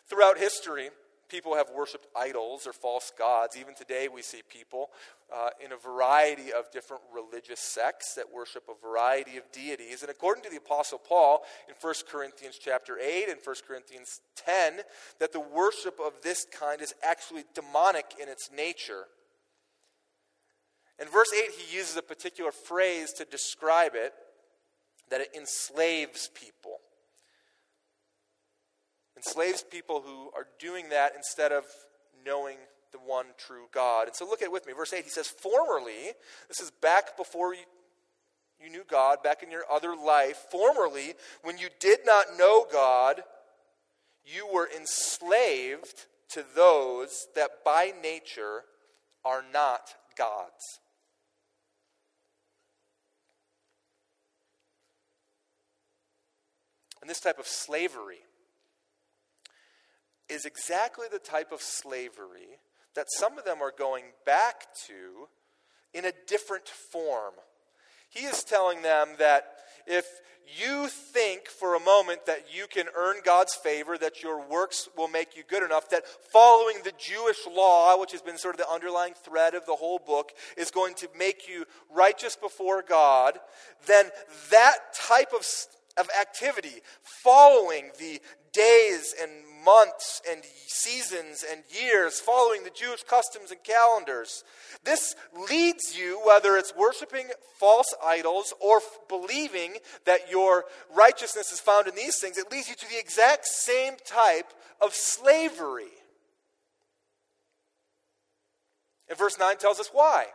Throughout 0.08 0.38
history, 0.38 0.90
people 1.30 1.54
have 1.54 1.70
worshiped 1.74 2.06
idols 2.16 2.66
or 2.66 2.72
false 2.72 3.12
gods. 3.16 3.56
Even 3.56 3.74
today, 3.74 4.08
we 4.12 4.20
see 4.20 4.42
people 4.48 4.90
uh, 5.32 5.50
in 5.64 5.72
a 5.72 5.76
variety 5.76 6.52
of 6.52 6.70
different 6.72 7.02
religious 7.14 7.60
sects 7.60 8.14
that 8.14 8.26
worship 8.32 8.64
a 8.68 8.86
variety 8.86 9.36
of 9.36 9.44
deities. 9.52 10.02
And 10.02 10.10
according 10.10 10.42
to 10.44 10.50
the 10.50 10.56
Apostle 10.56 10.98
Paul 10.98 11.42
in 11.68 11.74
1 11.80 11.94
Corinthians 12.10 12.58
chapter 12.62 12.98
8 12.98 13.28
and 13.30 13.38
1 13.42 13.56
Corinthians 13.66 14.20
10, 14.36 14.80
that 15.20 15.32
the 15.32 15.40
worship 15.40 15.98
of 16.04 16.14
this 16.22 16.44
kind 16.52 16.82
is 16.82 16.92
actually 17.02 17.44
demonic 17.54 18.06
in 18.20 18.28
its 18.28 18.50
nature. 18.54 19.04
In 21.00 21.08
verse 21.08 21.32
8, 21.32 21.50
he 21.56 21.76
uses 21.76 21.96
a 21.96 22.02
particular 22.02 22.52
phrase 22.52 23.12
to 23.14 23.24
describe 23.24 23.92
it 23.94 24.12
that 25.08 25.20
it 25.20 25.30
enslaves 25.34 26.30
people. 26.34 26.78
Enslaves 29.16 29.62
people 29.62 30.02
who 30.02 30.30
are 30.36 30.46
doing 30.58 30.90
that 30.90 31.12
instead 31.16 31.52
of 31.52 31.64
knowing 32.24 32.56
the 32.92 32.98
one 32.98 33.26
true 33.38 33.66
God. 33.72 34.08
And 34.08 34.16
so 34.16 34.26
look 34.26 34.42
at 34.42 34.46
it 34.46 34.52
with 34.52 34.66
me. 34.66 34.72
Verse 34.72 34.92
8, 34.92 35.04
he 35.04 35.10
says, 35.10 35.28
Formerly, 35.28 36.12
this 36.48 36.60
is 36.60 36.70
back 36.70 37.16
before 37.16 37.54
you, 37.54 37.60
you 38.62 38.70
knew 38.70 38.84
God, 38.88 39.22
back 39.22 39.42
in 39.42 39.50
your 39.50 39.64
other 39.70 39.94
life. 39.96 40.44
Formerly, 40.50 41.14
when 41.42 41.56
you 41.56 41.68
did 41.78 42.00
not 42.04 42.26
know 42.38 42.66
God, 42.70 43.22
you 44.24 44.46
were 44.52 44.68
enslaved 44.76 46.06
to 46.30 46.44
those 46.54 47.26
that 47.34 47.64
by 47.64 47.92
nature 48.02 48.64
are 49.24 49.44
not 49.52 49.94
God's. 50.16 50.80
This 57.10 57.18
type 57.18 57.40
of 57.40 57.46
slavery 57.48 58.20
is 60.28 60.44
exactly 60.44 61.08
the 61.10 61.18
type 61.18 61.50
of 61.50 61.60
slavery 61.60 62.60
that 62.94 63.06
some 63.18 63.36
of 63.36 63.44
them 63.44 63.60
are 63.60 63.72
going 63.76 64.04
back 64.24 64.68
to 64.86 65.26
in 65.92 66.04
a 66.04 66.12
different 66.28 66.68
form. 66.68 67.34
He 68.08 68.26
is 68.26 68.44
telling 68.44 68.82
them 68.82 69.08
that 69.18 69.56
if 69.88 70.04
you 70.46 70.86
think 70.86 71.48
for 71.48 71.74
a 71.74 71.80
moment 71.80 72.26
that 72.26 72.46
you 72.52 72.68
can 72.68 72.86
earn 72.96 73.16
God's 73.24 73.56
favor, 73.56 73.98
that 73.98 74.22
your 74.22 74.48
works 74.48 74.88
will 74.96 75.08
make 75.08 75.36
you 75.36 75.42
good 75.48 75.64
enough, 75.64 75.90
that 75.90 76.06
following 76.06 76.76
the 76.84 76.92
Jewish 76.96 77.38
law, 77.52 77.98
which 77.98 78.12
has 78.12 78.22
been 78.22 78.38
sort 78.38 78.54
of 78.54 78.60
the 78.60 78.70
underlying 78.70 79.14
thread 79.14 79.54
of 79.54 79.66
the 79.66 79.74
whole 79.74 79.98
book, 79.98 80.30
is 80.56 80.70
going 80.70 80.94
to 80.94 81.08
make 81.18 81.48
you 81.48 81.64
righteous 81.92 82.36
before 82.36 82.84
God, 82.88 83.40
then 83.88 84.06
that 84.52 84.76
type 84.94 85.32
of 85.36 85.44
of 85.96 86.08
activity 86.18 86.80
following 87.02 87.90
the 87.98 88.20
days 88.52 89.14
and 89.20 89.30
months 89.64 90.22
and 90.28 90.42
seasons 90.66 91.44
and 91.48 91.62
years, 91.68 92.20
following 92.20 92.64
the 92.64 92.70
Jewish 92.70 93.02
customs 93.02 93.50
and 93.50 93.62
calendars. 93.62 94.44
This 94.84 95.14
leads 95.50 95.96
you, 95.96 96.20
whether 96.24 96.56
it's 96.56 96.74
worshiping 96.76 97.26
false 97.58 97.94
idols 98.04 98.54
or 98.60 98.78
f- 98.78 98.98
believing 99.08 99.74
that 100.06 100.30
your 100.30 100.64
righteousness 100.94 101.52
is 101.52 101.60
found 101.60 101.86
in 101.86 101.94
these 101.94 102.18
things, 102.18 102.38
it 102.38 102.50
leads 102.50 102.68
you 102.68 102.74
to 102.74 102.88
the 102.88 102.98
exact 102.98 103.46
same 103.46 103.94
type 104.04 104.52
of 104.80 104.94
slavery. 104.94 105.92
And 109.08 109.18
verse 109.18 109.38
9 109.38 109.56
tells 109.58 109.80
us 109.80 109.90
why. 109.92 110.26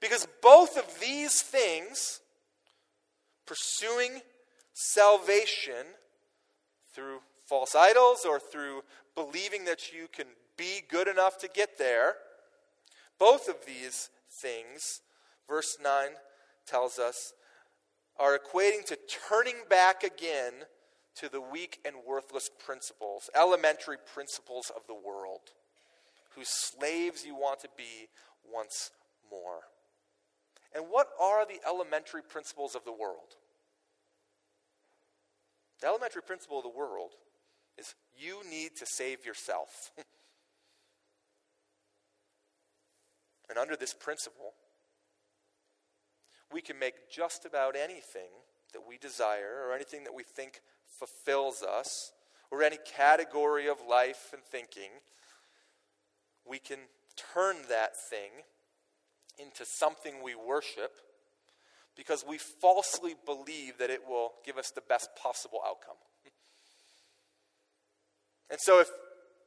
Because 0.00 0.26
both 0.42 0.76
of 0.76 1.00
these 1.00 1.40
things 1.40 2.20
pursuing 3.46 4.20
salvation 4.72 5.86
through 6.94 7.20
false 7.46 7.74
idols 7.74 8.24
or 8.24 8.40
through 8.40 8.82
believing 9.14 9.64
that 9.64 9.92
you 9.92 10.08
can 10.12 10.26
be 10.56 10.82
good 10.88 11.08
enough 11.08 11.38
to 11.38 11.48
get 11.48 11.78
there. 11.78 12.14
Both 13.18 13.48
of 13.48 13.56
these 13.66 14.10
things, 14.30 15.00
verse 15.48 15.76
9 15.82 16.08
tells 16.66 16.98
us, 16.98 17.32
are 18.18 18.38
equating 18.38 18.84
to 18.86 18.98
turning 19.28 19.56
back 19.68 20.04
again 20.04 20.52
to 21.16 21.28
the 21.28 21.40
weak 21.40 21.78
and 21.84 21.96
worthless 22.06 22.50
principles, 22.64 23.30
elementary 23.36 23.96
principles 24.14 24.70
of 24.74 24.82
the 24.86 24.94
world, 24.94 25.40
whose 26.34 26.48
slaves 26.48 27.24
you 27.24 27.34
want 27.34 27.60
to 27.60 27.68
be 27.76 28.08
once 28.52 28.90
more. 29.30 29.60
And 30.74 30.86
what 30.90 31.08
are 31.20 31.46
the 31.46 31.60
elementary 31.66 32.22
principles 32.22 32.74
of 32.74 32.84
the 32.84 32.92
world? 32.92 33.36
The 35.80 35.86
elementary 35.86 36.22
principle 36.22 36.58
of 36.58 36.64
the 36.64 36.70
world 36.70 37.12
is 37.78 37.94
you 38.16 38.40
need 38.50 38.76
to 38.76 38.86
save 38.86 39.24
yourself. 39.24 39.92
and 43.48 43.58
under 43.58 43.76
this 43.76 43.94
principle, 43.94 44.54
we 46.52 46.60
can 46.60 46.78
make 46.78 47.10
just 47.10 47.44
about 47.44 47.76
anything 47.76 48.30
that 48.72 48.82
we 48.88 48.98
desire 48.98 49.66
or 49.66 49.74
anything 49.74 50.04
that 50.04 50.14
we 50.14 50.22
think 50.22 50.60
fulfills 50.86 51.62
us 51.62 52.12
or 52.50 52.62
any 52.62 52.78
category 52.84 53.68
of 53.68 53.78
life 53.88 54.30
and 54.32 54.42
thinking, 54.42 54.90
we 56.48 56.58
can 56.58 56.78
turn 57.34 57.56
that 57.68 57.96
thing 57.96 58.30
into 59.38 59.64
something 59.64 60.22
we 60.22 60.34
worship 60.34 60.92
because 61.96 62.24
we 62.28 62.38
falsely 62.38 63.14
believe 63.24 63.78
that 63.78 63.90
it 63.90 64.00
will 64.08 64.32
give 64.44 64.58
us 64.58 64.70
the 64.70 64.82
best 64.88 65.10
possible 65.20 65.60
outcome. 65.66 65.96
And 68.50 68.60
so, 68.60 68.78
if 68.78 68.88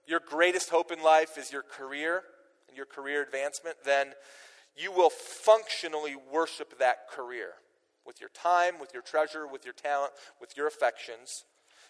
your 0.07 0.19
greatest 0.19 0.69
hope 0.71 0.91
in 0.91 1.03
life 1.03 1.37
is 1.37 1.51
your 1.51 1.61
career 1.61 2.23
and 2.67 2.75
your 2.75 2.87
career 2.87 3.21
advancement, 3.21 3.77
then 3.85 4.07
you 4.75 4.91
will 4.91 5.11
functionally 5.11 6.15
worship 6.33 6.79
that 6.79 7.07
career 7.09 7.51
with 8.05 8.19
your 8.19 8.29
time, 8.29 8.79
with 8.79 8.93
your 8.93 9.03
treasure, 9.03 9.45
with 9.45 9.65
your 9.65 9.73
talent, 9.73 10.13
with 10.39 10.57
your 10.57 10.67
affections. 10.67 11.43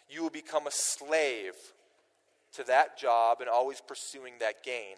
You 0.09 0.23
will 0.23 0.29
become 0.29 0.67
a 0.67 0.71
slave 0.71 1.53
to 2.53 2.63
that 2.65 2.97
job 2.97 3.39
and 3.39 3.49
always 3.49 3.81
pursuing 3.81 4.33
that 4.39 4.63
gain. 4.63 4.95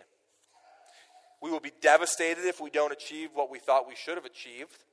We 1.42 1.52
will 1.52 1.60
be 1.60 1.72
devastated 1.82 2.46
if 2.46 2.60
we 2.60 2.70
don't 2.70 2.92
achieve 2.92 3.30
what 3.34 3.50
we 3.50 3.60
thought 3.60 3.88
we 3.88 3.96
should 3.96 4.16
have 4.16 4.26
achieved. 4.26 4.84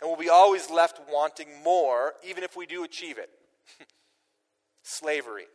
And 0.00 0.08
we'll 0.08 0.18
be 0.18 0.30
always 0.30 0.70
left 0.70 1.00
wanting 1.10 1.48
more, 1.62 2.14
even 2.26 2.42
if 2.42 2.56
we 2.56 2.66
do 2.66 2.84
achieve 2.84 3.18
it. 3.18 3.30
Slavery. 4.82 5.46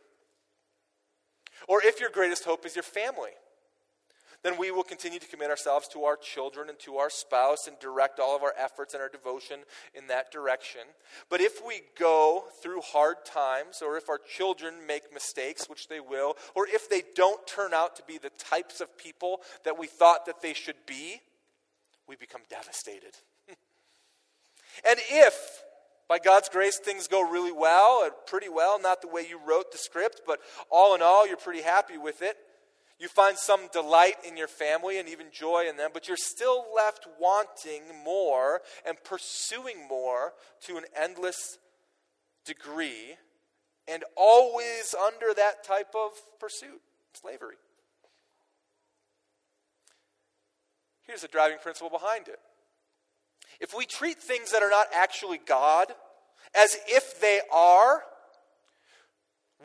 Or 1.68 1.82
if 1.84 2.00
your 2.00 2.10
greatest 2.10 2.44
hope 2.44 2.64
is 2.64 2.74
your 2.74 2.82
family, 2.82 3.30
then 4.42 4.56
we 4.58 4.70
will 4.70 4.82
continue 4.82 5.18
to 5.18 5.28
commit 5.28 5.50
ourselves 5.50 5.86
to 5.88 6.04
our 6.04 6.16
children 6.16 6.68
and 6.68 6.78
to 6.80 6.96
our 6.96 7.10
spouse 7.10 7.66
and 7.66 7.78
direct 7.78 8.18
all 8.18 8.34
of 8.34 8.42
our 8.42 8.54
efforts 8.56 8.94
and 8.94 9.02
our 9.02 9.08
devotion 9.08 9.60
in 9.94 10.06
that 10.06 10.32
direction. 10.32 10.80
But 11.28 11.40
if 11.40 11.64
we 11.66 11.82
go 11.98 12.44
through 12.62 12.80
hard 12.80 13.16
times, 13.24 13.82
or 13.82 13.96
if 13.96 14.08
our 14.08 14.18
children 14.18 14.74
make 14.86 15.12
mistakes, 15.12 15.68
which 15.68 15.88
they 15.88 16.00
will, 16.00 16.36
or 16.54 16.66
if 16.66 16.88
they 16.88 17.02
don't 17.14 17.46
turn 17.46 17.74
out 17.74 17.96
to 17.96 18.02
be 18.06 18.18
the 18.18 18.30
types 18.30 18.80
of 18.80 18.96
people 18.96 19.40
that 19.64 19.78
we 19.78 19.86
thought 19.86 20.26
that 20.26 20.40
they 20.40 20.54
should 20.54 20.86
be, 20.86 21.20
we 22.08 22.16
become 22.16 22.42
devastated. 22.48 23.14
and 24.88 24.98
if 25.10 25.62
by 26.08 26.18
God's 26.18 26.48
grace, 26.48 26.76
things 26.76 27.06
go 27.06 27.20
really 27.22 27.52
well, 27.52 28.10
pretty 28.26 28.48
well, 28.48 28.80
not 28.80 29.00
the 29.00 29.06
way 29.06 29.24
you 29.28 29.38
wrote 29.46 29.70
the 29.70 29.78
script, 29.78 30.22
but 30.26 30.40
all 30.68 30.96
in 30.96 31.02
all, 31.02 31.24
you're 31.24 31.36
pretty 31.36 31.62
happy 31.62 31.98
with 31.98 32.20
it. 32.20 32.36
You 33.00 33.08
find 33.08 33.38
some 33.38 33.68
delight 33.72 34.16
in 34.28 34.36
your 34.36 34.46
family 34.46 34.98
and 34.98 35.08
even 35.08 35.28
joy 35.32 35.66
in 35.66 35.78
them, 35.78 35.90
but 35.94 36.06
you're 36.06 36.18
still 36.18 36.66
left 36.76 37.08
wanting 37.18 37.82
more 38.04 38.60
and 38.86 39.02
pursuing 39.02 39.88
more 39.88 40.34
to 40.66 40.76
an 40.76 40.84
endless 40.94 41.56
degree, 42.44 43.16
and 43.88 44.04
always 44.16 44.94
under 44.94 45.32
that 45.34 45.64
type 45.64 45.94
of 45.94 46.10
pursuit 46.38 46.82
slavery. 47.14 47.56
Here's 51.06 51.22
the 51.22 51.28
driving 51.28 51.58
principle 51.62 51.90
behind 51.90 52.28
it 52.28 52.38
if 53.60 53.74
we 53.74 53.86
treat 53.86 54.18
things 54.18 54.52
that 54.52 54.62
are 54.62 54.70
not 54.70 54.88
actually 54.94 55.38
God 55.38 55.88
as 56.54 56.76
if 56.86 57.18
they 57.20 57.40
are, 57.50 58.02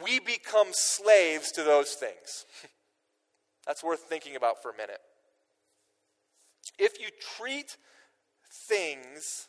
we 0.03 0.19
become 0.19 0.67
slaves 0.71 1.51
to 1.51 1.63
those 1.63 1.91
things. 1.91 2.45
That's 3.65 3.83
worth 3.83 4.01
thinking 4.01 4.35
about 4.35 4.61
for 4.61 4.71
a 4.71 4.77
minute. 4.77 4.99
If 6.77 6.99
you 6.99 7.07
treat 7.37 7.77
things 8.67 9.47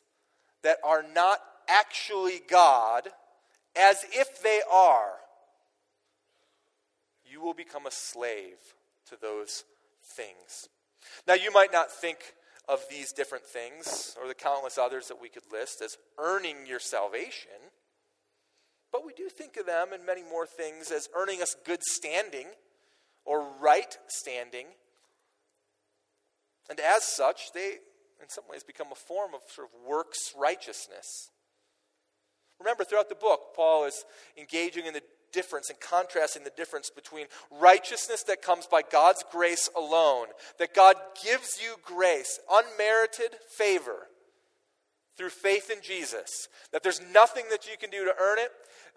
that 0.62 0.78
are 0.84 1.04
not 1.14 1.38
actually 1.68 2.40
God 2.48 3.08
as 3.76 4.04
if 4.12 4.42
they 4.42 4.60
are, 4.72 5.12
you 7.24 7.40
will 7.40 7.54
become 7.54 7.86
a 7.86 7.90
slave 7.90 8.58
to 9.08 9.16
those 9.20 9.64
things. 10.16 10.68
Now, 11.26 11.34
you 11.34 11.52
might 11.52 11.72
not 11.72 11.90
think 11.92 12.18
of 12.68 12.80
these 12.90 13.12
different 13.12 13.44
things, 13.44 14.16
or 14.20 14.26
the 14.26 14.34
countless 14.34 14.78
others 14.78 15.08
that 15.08 15.20
we 15.20 15.28
could 15.28 15.44
list, 15.52 15.80
as 15.82 15.96
earning 16.18 16.66
your 16.66 16.80
salvation. 16.80 17.70
But 18.90 19.06
we 19.06 19.12
do 19.12 19.28
think 19.28 19.56
of 19.56 19.66
them 19.66 19.92
and 19.92 20.04
many 20.04 20.22
more 20.22 20.46
things 20.46 20.90
as 20.90 21.08
earning 21.14 21.42
us 21.42 21.54
good 21.64 21.82
standing 21.82 22.46
or 23.26 23.46
right 23.60 23.98
standing. 24.08 24.66
And 26.70 26.80
as 26.80 27.04
such, 27.04 27.52
they, 27.52 27.74
in 28.22 28.28
some 28.28 28.44
ways, 28.50 28.62
become 28.64 28.88
a 28.90 28.96
form 28.96 29.34
of 29.34 29.40
sort 29.48 29.68
of 29.68 29.88
works 29.88 30.32
righteousness. 30.38 31.30
Remember, 32.58 32.84
throughout 32.84 33.08
the 33.08 33.14
book, 33.14 33.54
Paul 33.54 33.84
is 33.84 34.04
engaging 34.38 34.86
in 34.86 34.94
the 34.94 35.02
difference 35.32 35.68
and 35.68 35.78
contrasting 35.78 36.44
the 36.44 36.52
difference 36.56 36.88
between 36.88 37.26
righteousness 37.50 38.22
that 38.22 38.40
comes 38.40 38.66
by 38.66 38.80
God's 38.80 39.22
grace 39.30 39.68
alone, 39.76 40.28
that 40.58 40.74
God 40.74 40.96
gives 41.22 41.60
you 41.62 41.76
grace, 41.84 42.40
unmerited 42.50 43.36
favor 43.58 44.08
through 45.16 45.30
faith 45.30 45.70
in 45.70 45.82
Jesus, 45.82 46.48
that 46.72 46.82
there's 46.82 47.00
nothing 47.12 47.44
that 47.50 47.66
you 47.66 47.76
can 47.78 47.90
do 47.90 48.04
to 48.04 48.14
earn 48.20 48.38
it, 48.38 48.50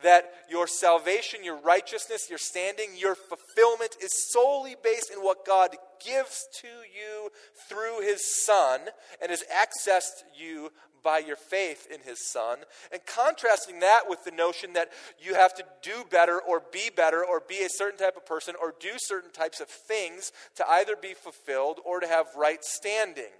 that 0.03 0.31
your 0.49 0.67
salvation, 0.67 1.43
your 1.43 1.57
righteousness, 1.57 2.29
your 2.29 2.39
standing, 2.39 2.89
your 2.97 3.15
fulfillment 3.15 3.95
is 4.01 4.31
solely 4.31 4.75
based 4.81 5.11
in 5.11 5.19
what 5.19 5.45
God 5.45 5.75
gives 6.05 6.47
to 6.61 6.67
you 6.67 7.29
through 7.67 8.01
His 8.01 8.21
Son 8.45 8.81
and 9.21 9.29
has 9.29 9.43
accessed 9.43 10.23
you 10.37 10.71
by 11.03 11.19
your 11.19 11.35
faith 11.35 11.87
in 11.91 12.01
his 12.01 12.29
son, 12.29 12.59
and 12.91 13.05
contrasting 13.05 13.79
that 13.79 14.01
with 14.07 14.23
the 14.23 14.31
notion 14.31 14.73
that 14.73 14.89
you 15.19 15.35
have 15.35 15.53
to 15.55 15.63
do 15.81 16.03
better 16.09 16.39
or 16.39 16.61
be 16.71 16.89
better 16.95 17.23
or 17.23 17.39
be 17.39 17.63
a 17.63 17.69
certain 17.69 17.97
type 17.97 18.17
of 18.17 18.25
person 18.25 18.55
or 18.61 18.73
do 18.79 18.91
certain 18.97 19.31
types 19.31 19.59
of 19.59 19.67
things 19.67 20.31
to 20.55 20.69
either 20.69 20.95
be 20.95 21.13
fulfilled 21.13 21.79
or 21.85 21.99
to 21.99 22.07
have 22.07 22.27
right 22.35 22.63
standing. 22.63 23.31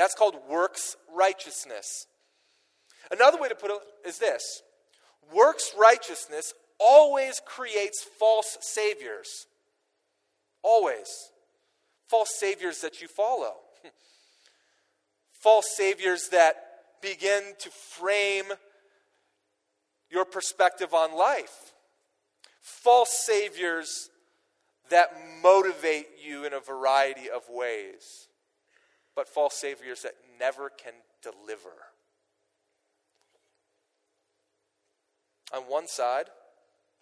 That's 0.00 0.14
called 0.14 0.36
works 0.48 0.96
righteousness. 1.14 2.06
Another 3.10 3.36
way 3.36 3.50
to 3.50 3.54
put 3.54 3.70
it 3.70 4.08
is 4.08 4.16
this 4.16 4.62
works 5.30 5.74
righteousness 5.78 6.54
always 6.78 7.42
creates 7.44 8.02
false 8.18 8.56
saviors. 8.62 9.46
Always. 10.62 11.06
False 12.08 12.30
saviors 12.38 12.80
that 12.80 13.02
you 13.02 13.08
follow 13.08 13.56
false 15.32 15.66
saviors 15.76 16.30
that 16.30 16.56
begin 17.02 17.52
to 17.58 17.68
frame 17.68 18.46
your 20.10 20.24
perspective 20.24 20.94
on 20.94 21.14
life, 21.14 21.74
false 22.62 23.22
saviors 23.26 24.08
that 24.88 25.10
motivate 25.42 26.06
you 26.26 26.46
in 26.46 26.54
a 26.54 26.60
variety 26.60 27.28
of 27.28 27.42
ways, 27.50 28.29
but 29.20 29.28
false 29.28 29.54
saviors 29.54 30.00
that 30.00 30.14
never 30.38 30.70
can 30.70 30.94
deliver. 31.20 31.76
On 35.52 35.60
one 35.64 35.86
side, 35.86 36.30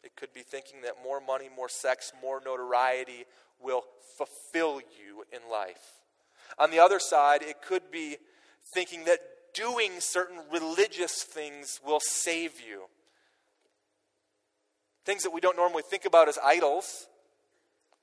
it 0.03 0.17
could 0.17 0.35
be 0.35 0.41
thinking 0.41 0.83
that 0.83 0.95
more 1.05 1.21
money, 1.21 1.49
more 1.55 1.69
sex, 1.69 2.11
more 2.21 2.43
notoriety 2.45 3.25
will 3.63 3.85
fulfill 4.17 4.81
you 4.81 5.23
in 5.33 5.49
life. 5.49 6.01
On 6.59 6.73
the 6.73 6.81
other 6.81 6.99
side, 6.99 7.41
it 7.43 7.63
could 7.63 7.89
be 7.93 8.17
thinking 8.65 9.05
that 9.05 9.21
doing 9.55 10.01
certain 10.01 10.41
religious 10.51 11.23
things 11.23 11.79
will 11.87 12.01
save 12.01 12.61
you. 12.61 12.87
Things 15.05 15.23
that 15.23 15.31
we 15.31 15.41
don't 15.41 15.57
normally 15.57 15.85
think 15.89 16.05
about 16.05 16.29
as 16.29 16.37
idols, 16.45 17.07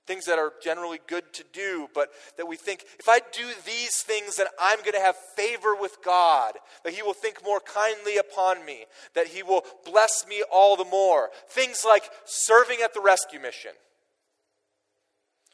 things 0.06 0.26
that 0.26 0.40
are 0.40 0.54
generally 0.62 1.00
good 1.08 1.34
to 1.34 1.44
do, 1.52 1.88
but 1.94 2.10
that 2.38 2.48
we 2.48 2.56
think 2.56 2.86
if 3.00 3.10
I 3.10 3.20
do 3.20 3.48
these 3.66 4.02
things, 4.02 4.38
then 4.38 4.48
I'm 4.60 4.80
going 4.80 4.94
to 4.94 5.00
have 5.00 5.16
favor 5.36 5.76
with 5.76 5.98
God, 6.04 6.54
that 6.84 6.94
He 6.94 7.02
will 7.02 7.14
think 7.14 7.44
more 7.44 7.60
kindly 7.60 8.18
upon 8.18 8.66
me, 8.66 8.86
that 9.14 9.28
He 9.28 9.44
will 9.44 9.64
bless 9.86 10.26
me 10.28 10.44
all 10.52 10.76
the 10.76 10.86
more. 10.86 11.30
Things 11.50 11.84
like 11.86 12.04
serving 12.26 12.80
at 12.84 12.94
the 12.94 13.02
rescue 13.02 13.40
mission, 13.40 13.72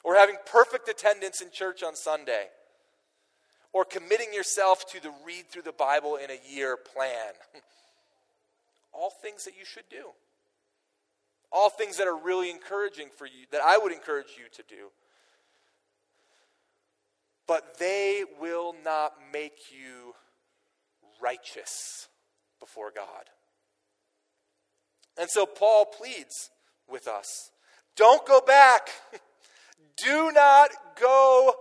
or 0.03 0.15
having 0.15 0.35
perfect 0.45 0.89
attendance 0.89 1.41
in 1.41 1.51
church 1.51 1.83
on 1.83 1.95
Sunday 1.95 2.47
or 3.73 3.85
committing 3.85 4.33
yourself 4.33 4.85
to 4.91 5.01
the 5.01 5.11
read 5.25 5.47
through 5.49 5.61
the 5.61 5.71
Bible 5.71 6.17
in 6.17 6.29
a 6.29 6.39
year 6.53 6.77
plan. 6.77 7.33
All 8.93 9.11
things 9.21 9.45
that 9.45 9.57
you 9.57 9.65
should 9.65 9.87
do. 9.89 10.09
All 11.51 11.69
things 11.69 11.97
that 11.97 12.07
are 12.07 12.15
really 12.15 12.49
encouraging 12.49 13.07
for 13.15 13.25
you, 13.25 13.45
that 13.51 13.61
I 13.61 13.77
would 13.77 13.91
encourage 13.91 14.37
you 14.37 14.45
to 14.53 14.63
do. 14.67 14.91
But 17.47 17.77
they 17.77 18.23
will 18.39 18.73
not 18.85 19.13
make 19.33 19.71
you 19.71 20.15
righteous 21.21 22.07
before 22.59 22.91
God. 22.95 23.29
And 25.17 25.29
so 25.29 25.45
Paul 25.45 25.85
pleads 25.85 26.49
with 26.89 27.07
us 27.07 27.51
don't 27.95 28.25
go 28.25 28.41
back. 28.41 28.89
Do 30.03 30.31
not 30.31 30.71
go 30.99 31.53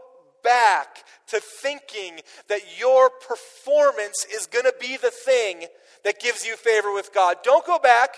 back 0.43 1.05
to 1.29 1.41
thinking 1.41 2.21
that 2.49 2.61
your 2.79 3.11
performance 3.11 4.25
is 4.33 4.47
going 4.47 4.65
to 4.65 4.75
be 4.81 4.97
the 4.97 5.11
thing 5.11 5.67
that 6.05 6.21
gives 6.21 6.47
you 6.47 6.57
favor 6.57 6.95
with 6.95 7.13
God. 7.13 7.39
Don't 7.43 7.67
go 7.67 7.79
back. 7.79 8.17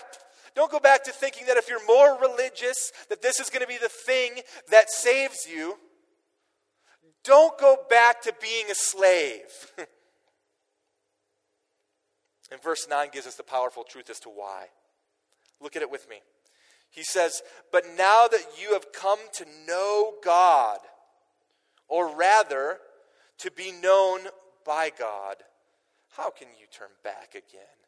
Don't 0.55 0.71
go 0.71 0.79
back 0.79 1.03
to 1.05 1.11
thinking 1.11 1.47
that 1.47 1.57
if 1.57 1.67
you're 1.67 1.85
more 1.85 2.17
religious, 2.19 2.91
that 3.09 3.21
this 3.21 3.39
is 3.39 3.49
going 3.49 3.61
to 3.61 3.67
be 3.67 3.77
the 3.77 3.89
thing 3.89 4.39
that 4.69 4.89
saves 4.89 5.47
you. 5.47 5.77
Don't 7.23 7.57
go 7.57 7.77
back 7.89 8.21
to 8.23 8.33
being 8.41 8.65
a 8.69 8.75
slave. 8.75 9.71
and 12.51 12.61
verse 12.61 12.87
9 12.87 13.09
gives 13.11 13.25
us 13.25 13.35
the 13.35 13.43
powerful 13.43 13.83
truth 13.83 14.09
as 14.09 14.19
to 14.21 14.29
why. 14.29 14.65
Look 15.59 15.75
at 15.75 15.81
it 15.81 15.89
with 15.89 16.09
me. 16.09 16.17
He 16.89 17.03
says, 17.03 17.41
But 17.71 17.85
now 17.97 18.27
that 18.27 18.45
you 18.61 18.73
have 18.73 18.91
come 18.93 19.19
to 19.35 19.45
know 19.67 20.13
God, 20.23 20.79
or 21.87 22.15
rather, 22.15 22.77
to 23.39 23.51
be 23.51 23.71
known 23.71 24.21
by 24.65 24.91
God, 24.97 25.37
how 26.11 26.29
can 26.29 26.49
you 26.59 26.67
turn 26.71 26.89
back 27.03 27.29
again 27.31 27.82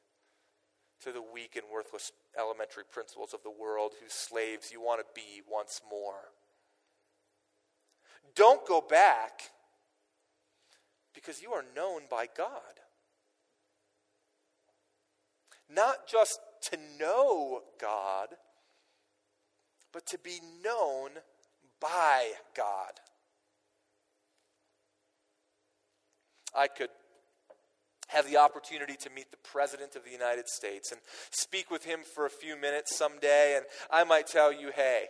to 1.04 1.12
the 1.12 1.22
weak 1.22 1.56
and 1.56 1.66
worthless 1.72 2.12
elementary 2.38 2.84
principles 2.90 3.34
of 3.34 3.44
the 3.44 3.52
world 3.52 3.94
whose 4.02 4.14
slaves 4.14 4.72
you 4.72 4.82
want 4.82 5.00
to 5.00 5.06
be 5.14 5.42
once 5.50 5.82
more? 5.90 6.32
Don't 8.36 8.66
go 8.68 8.82
back 8.82 9.52
because 11.14 11.42
you 11.42 11.54
are 11.54 11.64
known 11.76 12.02
by 12.10 12.28
God. 12.38 12.60
Not 15.74 16.08
just 16.08 16.40
to 16.70 16.78
know 17.00 17.62
God, 17.80 18.30
but 19.92 20.06
to 20.08 20.18
be 20.18 20.40
known 20.64 21.12
by 21.80 22.32
God. 22.56 22.92
I 26.54 26.68
could 26.68 26.90
have 28.08 28.30
the 28.30 28.38
opportunity 28.38 28.96
to 29.02 29.10
meet 29.10 29.32
the 29.32 29.38
President 29.38 29.96
of 29.96 30.04
the 30.04 30.12
United 30.12 30.48
States 30.48 30.91
and 30.91 31.02
speak 31.32 31.72
with 31.72 31.86
him 31.86 32.02
for 32.13 32.26
a 32.26 32.30
few 32.30 32.56
minutes 32.56 32.96
someday, 32.96 33.56
and 33.56 33.65
I 33.91 34.04
might 34.04 34.28
tell 34.28 34.54
you, 34.54 34.72
hey, 34.76 35.06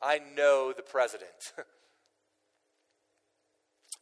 I 0.00 0.20
know 0.36 0.72
the 0.76 0.82
President. 0.82 1.52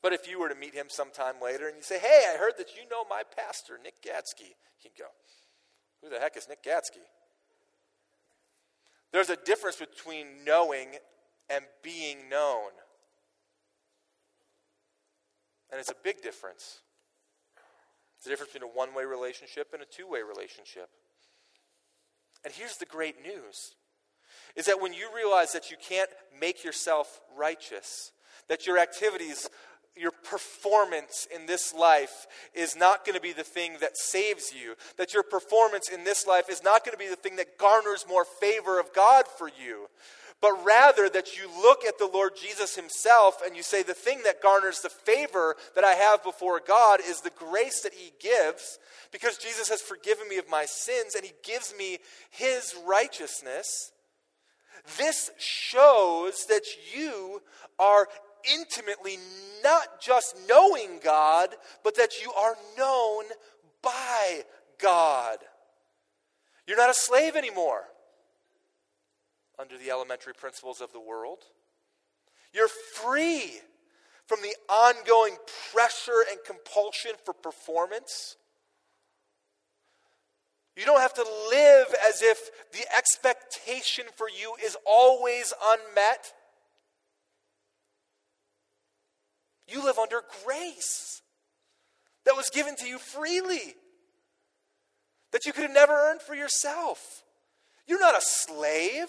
but 0.03 0.13
if 0.13 0.29
you 0.29 0.39
were 0.39 0.49
to 0.49 0.55
meet 0.55 0.75
him 0.75 0.87
sometime 0.89 1.37
later 1.43 1.67
and 1.67 1.77
you 1.77 1.83
say, 1.83 1.99
hey, 1.99 2.25
I 2.33 2.37
heard 2.37 2.55
that 2.59 2.77
you 2.77 2.83
know 2.91 3.05
my 3.09 3.23
pastor, 3.37 3.79
Nick 3.83 4.03
Gatzke, 4.03 4.55
he'd 4.79 4.93
go, 4.99 5.07
who 6.03 6.11
the 6.11 6.19
heck 6.19 6.37
is 6.37 6.49
Nick 6.49 6.63
Gatzke? 6.63 7.05
There's 9.13 9.31
a 9.31 9.37
difference 9.37 9.77
between 9.77 10.45
knowing 10.45 10.89
and 11.49 11.65
being 11.83 12.29
known. 12.29 12.71
And 15.71 15.81
it's 15.81 15.91
a 15.91 15.97
big 16.03 16.23
difference. 16.23 16.81
It's 18.17 18.25
the 18.25 18.31
difference 18.31 18.53
between 18.53 18.71
a 18.71 18.75
one 18.75 18.95
way 18.95 19.05
relationship 19.05 19.69
and 19.73 19.83
a 19.83 19.87
two 19.87 20.09
way 20.09 20.21
relationship. 20.23 20.89
And 22.45 22.53
here's 22.53 22.77
the 22.77 22.87
great 22.87 23.23
news 23.23 23.75
is 24.55 24.67
that 24.67 24.81
when 24.81 24.93
you 24.93 25.09
realize 25.15 25.53
that 25.53 25.71
you 25.71 25.77
can't 25.77 26.11
make 26.41 26.65
yourself 26.65 27.21
righteous, 27.37 28.13
that 28.49 28.67
your 28.67 28.79
activities, 28.79 29.49
your 29.97 30.11
performance 30.11 31.27
in 31.35 31.47
this 31.47 31.75
life 31.75 32.27
is 32.55 32.77
not 32.77 33.05
going 33.05 33.15
to 33.15 33.21
be 33.21 33.33
the 33.33 33.43
thing 33.43 33.77
that 33.81 33.97
saves 33.97 34.53
you, 34.53 34.75
that 34.99 35.15
your 35.15 35.23
performance 35.23 35.89
in 35.89 36.05
this 36.05 36.27
life 36.27 36.49
is 36.51 36.63
not 36.63 36.85
going 36.85 36.93
to 36.93 37.03
be 37.03 37.09
the 37.09 37.17
thing 37.17 37.37
that 37.37 37.59
garners 37.59 38.05
more 38.09 38.25
favor 38.25 38.79
of 38.79 38.93
God 38.95 39.25
for 39.27 39.49
you, 39.49 39.89
but 40.41 40.65
rather 40.65 41.09
that 41.09 41.37
you 41.37 41.49
look 41.49 41.85
at 41.85 41.99
the 41.99 42.11
Lord 42.13 42.33
Jesus 42.41 42.77
Himself 42.77 43.41
and 43.45 43.57
you 43.57 43.63
say, 43.63 43.83
The 43.83 43.95
thing 43.95 44.21
that 44.25 44.43
garners 44.43 44.81
the 44.81 44.91
favor 44.91 45.57
that 45.75 45.85
I 45.85 45.93
have 45.93 46.23
before 46.23 46.61
God 46.67 47.01
is 47.01 47.21
the 47.21 47.31
grace 47.31 47.81
that 47.81 47.95
He 47.95 48.13
gives, 48.21 48.79
because 49.13 49.39
Jesus 49.39 49.69
has 49.69 49.81
forgiven 49.81 50.29
me 50.29 50.37
of 50.37 50.49
my 50.49 50.67
sins 50.67 51.15
and 51.15 51.25
He 51.25 51.33
gives 51.43 51.75
me 51.77 51.99
His 52.31 52.75
righteousness. 52.87 53.93
This 54.99 55.31
shows 55.39 56.47
that 56.49 56.65
you 56.95 57.43
are 57.79 58.07
intimately 58.55 59.17
not 59.65 60.01
just 60.01 60.37
knowing 60.49 61.01
God, 61.03 61.49
but 61.83 61.97
that 61.97 62.23
you 62.23 62.31
are 62.33 62.57
known 62.77 63.25
by 63.83 64.43
God. 64.81 65.39
You're 66.67 66.77
not 66.77 66.91
a 66.91 66.95
slave 66.95 67.37
anymore 67.37 67.85
under 69.59 69.79
the 69.79 69.91
elementary 69.91 70.35
principles 70.35 70.81
of 70.81 70.93
the 70.93 71.01
world. 71.01 71.39
You're 72.53 72.69
free 72.69 73.61
from 74.27 74.41
the 74.43 74.55
ongoing 74.73 75.37
pressure 75.73 76.25
and 76.31 76.39
compulsion 76.45 77.13
for 77.25 77.33
performance. 77.33 78.37
You 80.77 80.85
don't 80.85 81.01
have 81.01 81.15
to 81.15 81.27
live 81.51 81.87
as 82.07 82.21
if 82.23 82.51
the 82.73 82.85
expectation 82.97 84.05
for 84.15 84.29
you 84.29 84.55
is 84.65 84.77
always 84.87 85.55
unmet. 85.73 86.33
You 89.69 89.83
live 89.85 89.99
under 89.99 90.23
grace 90.45 91.23
that 92.25 92.37
was 92.37 92.51
given 92.51 92.77
to 92.77 92.87
you 92.87 92.99
freely, 92.99 93.75
that 95.33 95.47
you 95.47 95.53
could 95.53 95.63
have 95.63 95.73
never 95.73 95.93
earned 95.93 96.21
for 96.21 96.35
yourself. 96.35 97.25
You're 97.87 98.01
not 98.01 98.17
a 98.17 98.23
slave. 98.23 99.09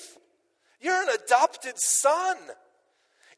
You're 0.80 1.04
an 1.04 1.10
adopted 1.10 1.74
son. 1.78 2.38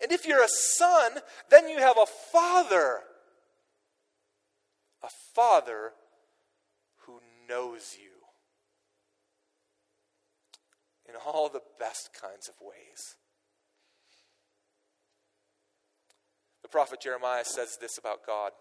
And 0.02 0.12
if 0.12 0.26
you're 0.26 0.44
a 0.44 0.50
son, 0.50 1.14
then 1.50 1.68
you 1.70 1.80
have 1.80 1.98
a 1.98 2.06
father. 2.06 3.00
A 5.04 5.10
father 5.34 5.94
who 7.06 7.20
knows 7.48 7.96
you 8.02 8.10
in 11.08 11.16
all 11.16 11.50
the 11.50 11.62
best 11.80 12.10
kinds 12.20 12.48
of 12.48 12.56
ways. 12.62 13.16
The 16.62 16.70
prophet 16.70 17.02
Jeremiah 17.02 17.46
says 17.46 17.78
this 17.82 17.98
about 17.98 18.26
God. 18.26 18.52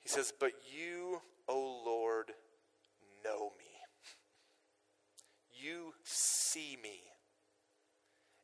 He 0.00 0.08
says, 0.08 0.32
But 0.38 0.52
you, 0.76 1.22
O 1.48 1.82
Lord, 1.86 2.32
know 3.24 3.52
me. 3.58 3.63
You 5.64 5.94
see 6.02 6.76
me 6.82 7.00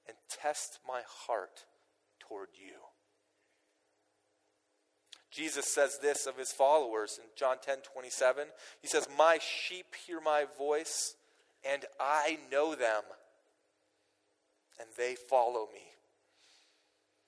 and 0.09 0.17
test 0.31 0.79
my 0.89 1.03
heart 1.07 1.65
toward 2.19 2.49
you. 2.55 2.77
Jesus 5.31 5.67
says 5.67 5.99
this 6.01 6.27
of 6.27 6.39
his 6.39 6.51
followers 6.51 7.21
in 7.23 7.29
John 7.37 7.57
10 7.63 7.79
27. 7.93 8.47
He 8.81 8.89
says, 8.89 9.07
My 9.19 9.39
sheep 9.39 9.95
hear 10.07 10.21
my 10.21 10.47
voice, 10.57 11.15
and 11.63 11.85
I 12.01 12.39
know 12.51 12.75
them, 12.75 13.03
and 14.79 14.89
they 14.97 15.15
follow 15.15 15.69
me. 15.73 15.83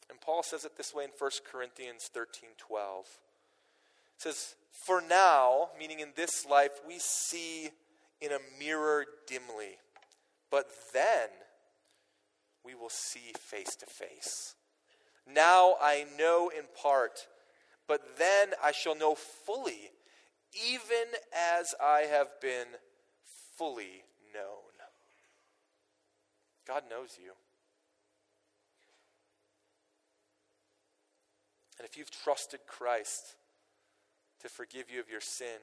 And 0.08 0.20
Paul 0.20 0.42
says 0.42 0.64
it 0.64 0.76
this 0.78 0.94
way 0.94 1.04
in 1.04 1.10
1 1.16 1.30
Corinthians 1.50 2.08
13 2.12 2.50
12. 2.56 3.04
It 4.16 4.22
says, 4.22 4.54
For 4.86 5.02
now, 5.02 5.68
meaning 5.78 6.00
in 6.00 6.12
this 6.16 6.46
life, 6.46 6.80
we 6.88 6.98
see 6.98 7.70
in 8.22 8.30
a 8.32 8.38
mirror 8.58 9.04
dimly. 9.26 9.78
But 10.52 10.70
then 10.92 11.30
we 12.62 12.74
will 12.74 12.90
see 12.90 13.32
face 13.38 13.74
to 13.76 13.86
face. 13.86 14.54
Now 15.26 15.76
I 15.80 16.04
know 16.18 16.50
in 16.56 16.64
part, 16.80 17.26
but 17.88 18.18
then 18.18 18.50
I 18.62 18.70
shall 18.70 18.94
know 18.94 19.14
fully, 19.14 19.90
even 20.54 21.14
as 21.34 21.74
I 21.82 22.00
have 22.00 22.28
been 22.42 22.66
fully 23.56 24.04
known. 24.34 24.74
God 26.68 26.82
knows 26.90 27.16
you. 27.18 27.32
And 31.78 31.88
if 31.88 31.96
you've 31.96 32.10
trusted 32.10 32.60
Christ 32.68 33.36
to 34.42 34.50
forgive 34.50 34.90
you 34.90 35.00
of 35.00 35.08
your 35.08 35.22
sin, 35.22 35.58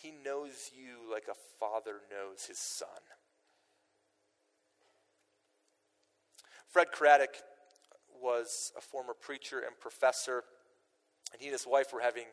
he 0.00 0.12
knows 0.24 0.70
you 0.74 1.10
like 1.12 1.24
a 1.30 1.34
father 1.58 1.96
knows 2.10 2.46
his 2.46 2.58
son. 2.58 2.88
Fred 6.68 6.88
Craddock 6.92 7.34
was 8.22 8.72
a 8.78 8.80
former 8.80 9.14
preacher 9.14 9.58
and 9.58 9.78
professor, 9.80 10.44
and 11.32 11.40
he 11.40 11.48
and 11.48 11.52
his 11.52 11.66
wife 11.66 11.92
were 11.92 12.00
having 12.00 12.26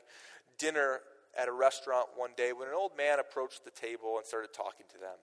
dinner 0.58 1.00
at 1.38 1.48
a 1.48 1.52
restaurant 1.52 2.08
one 2.16 2.32
day 2.38 2.54
when 2.54 2.68
an 2.68 2.74
old 2.74 2.92
man 2.98 3.20
approached 3.20 3.66
the 3.66 3.72
table 3.72 4.18
and 4.18 4.26
started 4.26 4.54
talking 4.54 4.86
to 4.92 4.98
them 4.98 5.18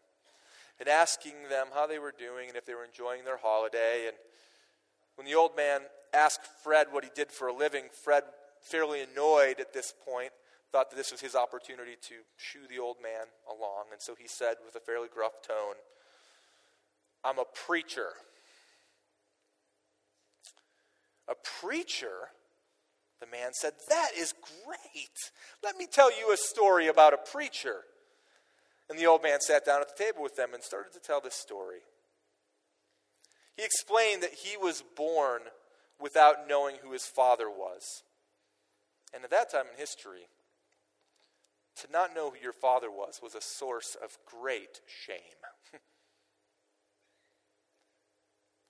and 0.79 0.89
asking 0.89 1.35
them 1.49 1.69
how 1.73 1.87
they 1.87 1.99
were 1.99 2.15
doing 2.17 2.49
and 2.49 2.57
if 2.57 2.67
they 2.67 2.75
were 2.75 2.85
enjoying 2.85 3.25
their 3.25 3.37
holiday. 3.37 4.05
And 4.07 4.17
when 5.17 5.27
the 5.27 5.35
old 5.35 5.57
man 5.57 5.83
asked 6.13 6.47
Fred 6.63 6.89
what 6.91 7.05
he 7.05 7.11
did 7.15 7.31
for 7.31 7.49
a 7.49 7.55
living, 7.55 7.85
Fred, 7.93 8.25
fairly 8.61 9.01
annoyed 9.01 9.61
at 9.61 9.73
this 9.73 9.95
point, 10.05 10.33
thought 10.75 10.91
that 10.91 10.97
this 10.97 11.13
was 11.13 11.21
his 11.21 11.37
opportunity 11.37 11.95
to 12.03 12.15
shoo 12.37 12.67
the 12.69 12.81
old 12.81 12.97
man 13.01 13.27
along. 13.49 13.85
And 13.93 14.03
so 14.03 14.17
he 14.19 14.27
said 14.27 14.57
with 14.67 14.75
a 14.75 14.81
fairly 14.81 15.07
gruff 15.07 15.35
tone, 15.47 15.77
I'm 17.23 17.39
a 17.39 17.45
preacher. 17.45 18.09
A 21.29 21.35
preacher? 21.61 22.31
The 23.21 23.29
man 23.29 23.53
said, 23.53 23.75
That 23.89 24.11
is 24.19 24.35
great. 24.67 25.15
Let 25.63 25.77
me 25.77 25.87
tell 25.87 26.11
you 26.11 26.33
a 26.33 26.37
story 26.37 26.89
about 26.89 27.15
a 27.15 27.19
preacher. 27.19 27.83
And 28.91 28.99
the 28.99 29.07
old 29.07 29.23
man 29.23 29.41
sat 29.41 29.65
down 29.65 29.81
at 29.81 29.97
the 29.97 30.05
table 30.05 30.25
with 30.25 30.35
them 30.35 30.55
and 30.55 30.63
started 30.63 30.93
to 30.95 30.99
tell 30.99 31.21
this 31.21 31.37
story. 31.37 31.83
He 33.57 33.65
explained 33.65 34.25
that 34.25 34.35
he 34.35 34.57
was 34.57 34.83
born 34.97 35.43
without 36.01 36.49
knowing 36.49 36.79
who 36.83 36.91
his 36.91 37.07
father 37.07 37.49
was. 37.49 38.03
And 39.15 39.23
at 39.23 39.31
that 39.31 39.53
time 39.53 39.67
in 39.73 39.79
history, 39.79 40.27
to 41.77 41.91
not 41.93 42.15
know 42.15 42.31
who 42.31 42.37
your 42.43 42.53
father 42.53 42.91
was 42.91 43.21
was 43.23 43.35
a 43.35 43.41
source 43.41 43.97
of 44.03 44.17
great 44.27 44.81
shame. 44.87 45.19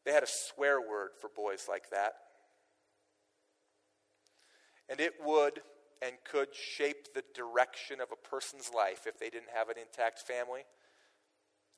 they 0.05 0.13
had 0.13 0.23
a 0.23 0.29
swear 0.29 0.81
word 0.81 1.11
for 1.21 1.29
boys 1.35 1.67
like 1.69 1.91
that. 1.91 2.15
And 4.89 5.01
it 5.01 5.15
would 5.25 5.61
and 6.03 6.17
could 6.31 6.49
shape 6.55 7.15
the 7.15 7.25
direction 7.35 8.01
of 8.01 8.09
a 8.13 8.29
person's 8.29 8.71
life 8.75 9.07
if 9.07 9.19
they 9.19 9.31
didn't 9.31 9.51
have 9.55 9.69
an 9.69 9.77
intact 9.79 10.21
family 10.21 10.63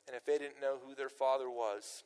and 0.06 0.16
if 0.16 0.24
they 0.24 0.38
didn't 0.38 0.60
know 0.60 0.78
who 0.84 0.94
their 0.94 1.08
father 1.08 1.48
was. 1.48 2.02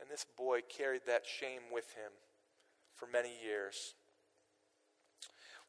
And 0.00 0.10
this 0.10 0.26
boy 0.36 0.60
carried 0.68 1.02
that 1.06 1.22
shame 1.26 1.62
with 1.72 1.86
him 1.94 2.10
for 2.94 3.06
many 3.06 3.30
years. 3.44 3.94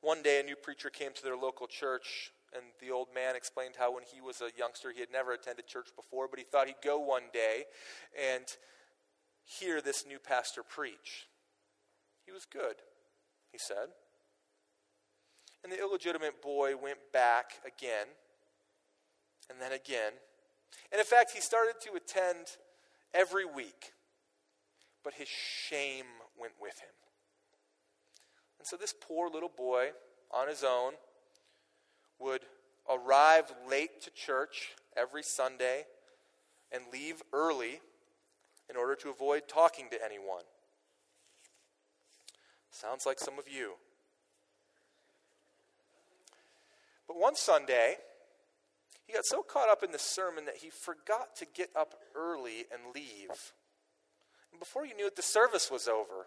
One 0.01 0.21
day, 0.21 0.39
a 0.39 0.43
new 0.43 0.55
preacher 0.55 0.89
came 0.89 1.13
to 1.13 1.23
their 1.23 1.35
local 1.35 1.67
church, 1.67 2.31
and 2.53 2.63
the 2.79 2.91
old 2.91 3.07
man 3.13 3.35
explained 3.35 3.75
how 3.77 3.93
when 3.93 4.03
he 4.13 4.21
was 4.21 4.41
a 4.41 4.49
youngster, 4.57 4.91
he 4.91 4.99
had 4.99 5.11
never 5.11 5.33
attended 5.33 5.67
church 5.67 5.89
before, 5.95 6.27
but 6.29 6.39
he 6.39 6.45
thought 6.45 6.67
he'd 6.67 6.75
go 6.83 6.99
one 6.99 7.23
day 7.33 7.63
and 8.33 8.45
hear 9.43 9.81
this 9.81 10.05
new 10.07 10.19
pastor 10.19 10.63
preach. 10.63 11.27
He 12.25 12.31
was 12.31 12.45
good, 12.45 12.75
he 13.51 13.57
said. 13.57 13.89
And 15.63 15.71
the 15.71 15.79
illegitimate 15.79 16.41
boy 16.41 16.75
went 16.75 16.99
back 17.11 17.53
again, 17.65 18.07
and 19.49 19.59
then 19.59 19.71
again. 19.71 20.13
And 20.91 20.99
in 20.99 21.05
fact, 21.05 21.31
he 21.31 21.41
started 21.41 21.75
to 21.81 21.93
attend 21.93 22.57
every 23.13 23.45
week, 23.45 23.93
but 25.03 25.13
his 25.13 25.27
shame 25.27 26.05
went 26.39 26.53
with 26.61 26.79
him. 26.79 26.89
And 28.65 28.69
so 28.71 28.77
this 28.77 28.95
poor 28.99 29.29
little 29.29 29.51
boy, 29.55 29.89
on 30.31 30.47
his 30.47 30.63
own, 30.63 30.93
would 32.17 32.41
arrive 32.89 33.53
late 33.69 34.01
to 34.01 34.09
church 34.09 34.71
every 34.97 35.21
Sunday 35.21 35.83
and 36.71 36.81
leave 36.91 37.21
early 37.31 37.79
in 38.67 38.75
order 38.75 38.95
to 38.95 39.11
avoid 39.11 39.47
talking 39.47 39.85
to 39.91 40.03
anyone. 40.03 40.41
Sounds 42.71 43.05
like 43.05 43.19
some 43.19 43.37
of 43.37 43.47
you. 43.47 43.73
But 47.07 47.19
one 47.19 47.35
Sunday, 47.35 47.97
he 49.05 49.13
got 49.13 49.25
so 49.25 49.43
caught 49.43 49.69
up 49.69 49.83
in 49.83 49.91
the 49.91 49.99
sermon 49.99 50.45
that 50.45 50.57
he 50.57 50.71
forgot 50.71 51.35
to 51.35 51.45
get 51.53 51.69
up 51.75 51.93
early 52.15 52.65
and 52.73 52.95
leave. 52.95 53.53
And 54.49 54.59
before 54.59 54.87
you 54.87 54.95
knew 54.95 55.05
it, 55.05 55.15
the 55.15 55.21
service 55.21 55.69
was 55.69 55.87
over. 55.87 56.25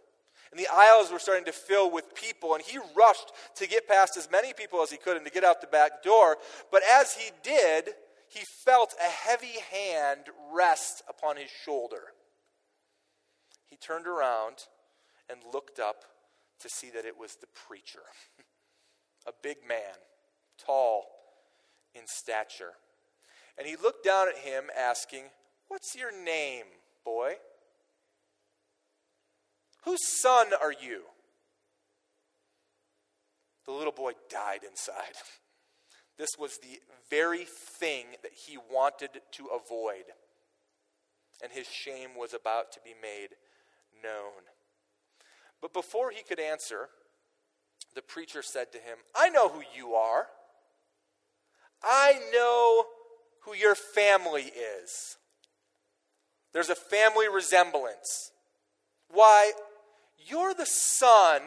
And 0.51 0.59
the 0.59 0.69
aisles 0.73 1.13
were 1.13 1.19
starting 1.19 1.45
to 1.45 1.53
fill 1.53 1.91
with 1.91 2.15
people, 2.15 2.55
and 2.55 2.63
he 2.63 2.79
rushed 2.97 3.33
to 3.57 3.69
get 3.69 3.89
past 3.89 4.17
as 4.17 4.31
many 4.31 4.53
people 4.53 4.83
as 4.83 4.91
he 4.91 4.97
could 4.97 5.17
and 5.17 5.27
to 5.27 5.33
get 5.33 5.45
out 5.45 5.61
the 5.61 5.67
back 5.67 6.03
door. 6.03 6.39
But 6.71 6.83
as 6.91 7.15
he 7.15 7.31
did, 7.43 7.91
he 8.29 8.45
felt 8.65 8.95
a 9.01 9.11
heavy 9.11 9.59
hand 9.71 10.27
rest 10.53 11.03
upon 11.09 11.37
his 11.37 11.51
shoulder. 11.65 12.13
He 13.67 13.77
turned 13.77 14.07
around 14.07 14.65
and 15.31 15.41
looked 15.53 15.79
up 15.79 16.05
to 16.61 16.69
see 16.69 16.91
that 16.91 17.05
it 17.05 17.19
was 17.19 17.37
the 17.37 17.47
preacher, 17.55 18.03
a 19.27 19.33
big 19.43 19.59
man, 19.67 19.95
tall 20.59 21.05
in 21.95 22.03
stature. 22.07 22.73
And 23.57 23.67
he 23.67 23.77
looked 23.77 24.05
down 24.05 24.29
at 24.29 24.39
him, 24.39 24.65
asking, 24.77 25.25
What's 25.69 25.95
your 25.95 26.13
name, 26.13 26.65
boy? 27.05 27.35
Whose 29.89 30.21
son 30.21 30.49
are 30.63 30.71
you? 30.71 31.01
The 33.65 33.73
little 33.73 33.93
boy 33.93 34.13
died 34.29 34.61
inside. 34.69 35.15
This 36.19 36.31
was 36.37 36.59
the 36.59 36.81
very 37.11 37.47
thing 37.79 38.07
that 38.25 38.33
he 38.33 38.59
wanted 38.59 39.11
to 39.31 39.47
avoid. 39.47 40.03
And 41.41 41.53
his 41.53 41.69
shame 41.69 42.11
was 42.19 42.35
about 42.35 42.73
to 42.73 42.81
be 42.85 42.93
made 43.01 43.29
known. 44.03 44.43
But 45.63 45.73
before 45.73 46.11
he 46.11 46.25
could 46.25 46.41
answer, 46.41 46.89
the 47.95 48.03
preacher 48.03 48.43
said 48.43 48.73
to 48.73 48.79
him, 48.79 48.99
I 49.15 49.29
know 49.29 49.49
who 49.49 49.63
you 49.77 49.95
are. 49.95 50.27
I 51.85 52.19
know 52.33 52.87
who 53.45 53.55
your 53.55 53.77
family 53.77 54.51
is. 54.83 55.19
There's 56.53 56.69
a 56.69 56.75
family 56.75 57.29
resemblance. 57.29 58.33
Why, 59.09 59.53
you're 60.27 60.55
the 60.55 60.67
son. 60.67 61.43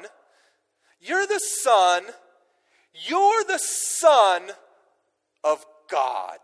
You're 0.99 1.27
the 1.27 1.39
son. 1.39 2.03
You're 2.93 3.43
the 3.43 3.59
son 3.59 4.51
of 5.43 5.65
God. 5.89 6.39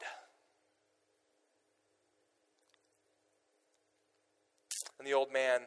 And 5.00 5.08
the 5.08 5.13
old 5.13 5.32
man 5.32 5.62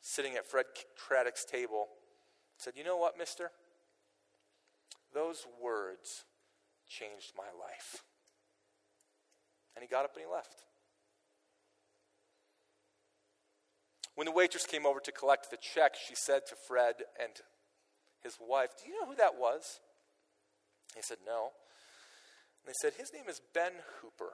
sitting 0.00 0.34
at 0.34 0.46
Fred 0.46 0.66
Craddock's 0.96 1.44
table 1.44 1.86
said, 2.56 2.74
You 2.76 2.84
know 2.84 2.96
what, 2.96 3.16
mister? 3.16 3.50
Those 5.14 5.46
words 5.62 6.24
changed 6.88 7.32
my 7.36 7.44
life. 7.58 8.02
And 9.74 9.82
he 9.82 9.88
got 9.88 10.04
up 10.04 10.12
and 10.14 10.24
he 10.24 10.32
left. 10.32 10.64
When 14.14 14.26
the 14.26 14.32
waitress 14.32 14.66
came 14.66 14.86
over 14.86 15.00
to 15.00 15.12
collect 15.12 15.50
the 15.50 15.56
check, 15.56 15.94
she 15.94 16.14
said 16.14 16.42
to 16.48 16.56
Fred 16.68 16.96
and 17.20 17.32
his 18.22 18.36
wife, 18.40 18.70
Do 18.76 18.90
you 18.90 19.00
know 19.00 19.08
who 19.08 19.16
that 19.16 19.38
was? 19.38 19.80
He 20.94 21.02
said, 21.02 21.18
No. 21.26 21.50
And 22.60 22.68
they 22.68 22.76
said, 22.80 22.94
His 22.98 23.12
name 23.12 23.28
is 23.28 23.40
Ben 23.54 23.72
Hooper, 24.00 24.32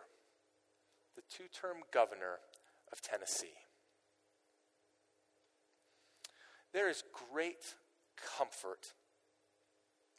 the 1.15 1.23
two 1.31 1.45
term 1.53 1.79
governor 1.93 2.41
of 2.93 3.01
Tennessee. 3.01 3.55
There 6.73 6.91
is 6.91 7.05
great 7.33 7.75
comfort 8.39 8.93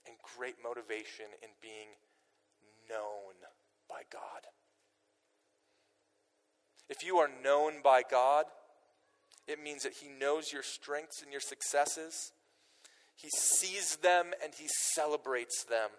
and 0.08 0.16
great 0.38 0.56
motivation 0.64 1.26
in 1.44 1.50
being 1.62 1.90
known 2.90 3.36
by 3.90 4.02
God. 4.12 4.48
If 6.90 7.04
you 7.04 7.18
are 7.18 7.30
known 7.44 7.82
by 7.84 8.04
God, 8.10 8.46
it 9.48 9.64
means 9.64 9.84
that 9.84 9.94
He 9.94 10.08
knows 10.10 10.52
your 10.52 10.64
strengths 10.64 11.22
and 11.22 11.32
your 11.32 11.42
successes. 11.42 12.34
He 13.16 13.30
sees 13.30 13.98
them 13.98 14.28
and 14.44 14.54
He 14.54 14.68
celebrates 14.68 15.64
them. 15.64 15.90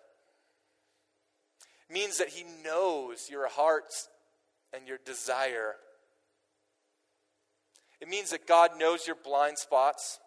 It 1.89 1.93
means 1.93 2.19
that 2.19 2.29
He 2.29 2.45
knows 2.63 3.29
your 3.31 3.49
hearts 3.49 4.09
and 4.75 4.87
your 4.87 4.99
desire. 5.05 5.77
It 8.01 8.09
means 8.09 8.31
that 8.31 8.47
God 8.47 8.73
knows 8.79 9.07
your 9.07 9.17
blind 9.17 9.59
spots, 9.59 10.21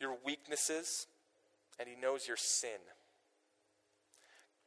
your 0.00 0.16
weaknesses, 0.24 1.06
and 1.78 1.88
He 1.88 1.94
knows 1.94 2.26
your 2.26 2.36
sin. 2.36 2.80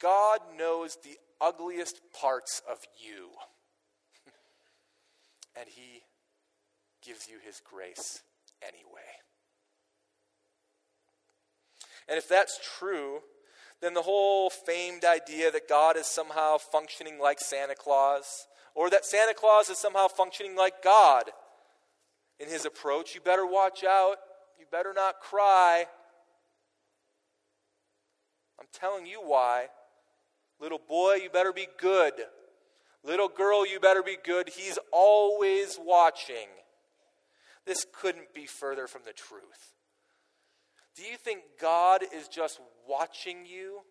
God 0.01 0.39
knows 0.57 0.97
the 1.03 1.17
ugliest 1.41 1.99
parts 2.19 2.61
of 2.69 2.77
you, 2.97 3.27
and 5.59 5.67
He 5.67 6.03
gives 7.05 7.27
you 7.27 7.37
his 7.43 7.61
grace 7.69 8.21
anyway. 8.61 9.01
And 12.07 12.17
if 12.17 12.27
that's 12.27 12.59
true, 12.79 13.19
then 13.81 13.93
the 13.93 14.01
whole 14.01 14.49
famed 14.49 15.05
idea 15.05 15.51
that 15.51 15.69
God 15.69 15.95
is 15.95 16.05
somehow 16.05 16.57
functioning 16.57 17.19
like 17.19 17.39
Santa 17.39 17.75
Claus, 17.75 18.47
or 18.75 18.89
that 18.89 19.05
Santa 19.05 19.33
Claus 19.33 19.69
is 19.69 19.77
somehow 19.77 20.07
functioning 20.07 20.55
like 20.55 20.83
God 20.83 21.25
in 22.39 22.47
his 22.47 22.65
approach, 22.65 23.13
you 23.13 23.21
better 23.21 23.45
watch 23.45 23.83
out. 23.83 24.15
You 24.57 24.65
better 24.71 24.93
not 24.93 25.19
cry. 25.19 25.85
I'm 28.59 28.67
telling 28.73 29.05
you 29.05 29.21
why. 29.21 29.67
Little 30.59 30.79
boy, 30.87 31.15
you 31.15 31.29
better 31.29 31.53
be 31.53 31.67
good. 31.77 32.13
Little 33.03 33.29
girl, 33.29 33.65
you 33.67 33.79
better 33.79 34.03
be 34.03 34.17
good. 34.23 34.49
He's 34.49 34.79
always 34.91 35.77
watching. 35.81 36.47
This 37.69 37.85
couldn't 37.93 38.33
be 38.33 38.47
further 38.47 38.87
from 38.87 39.03
the 39.05 39.13
truth. 39.13 39.75
Do 40.95 41.03
you 41.03 41.17
think 41.17 41.41
God 41.61 42.01
is 42.01 42.27
just 42.27 42.59
watching 42.87 43.45
you? 43.45 43.81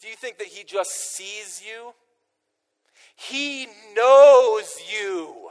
Do 0.00 0.06
you 0.06 0.14
think 0.14 0.38
that 0.38 0.46
He 0.46 0.62
just 0.62 0.92
sees 1.16 1.60
you? 1.66 1.94
He 3.16 3.66
knows 3.96 4.72
you. 4.88 5.48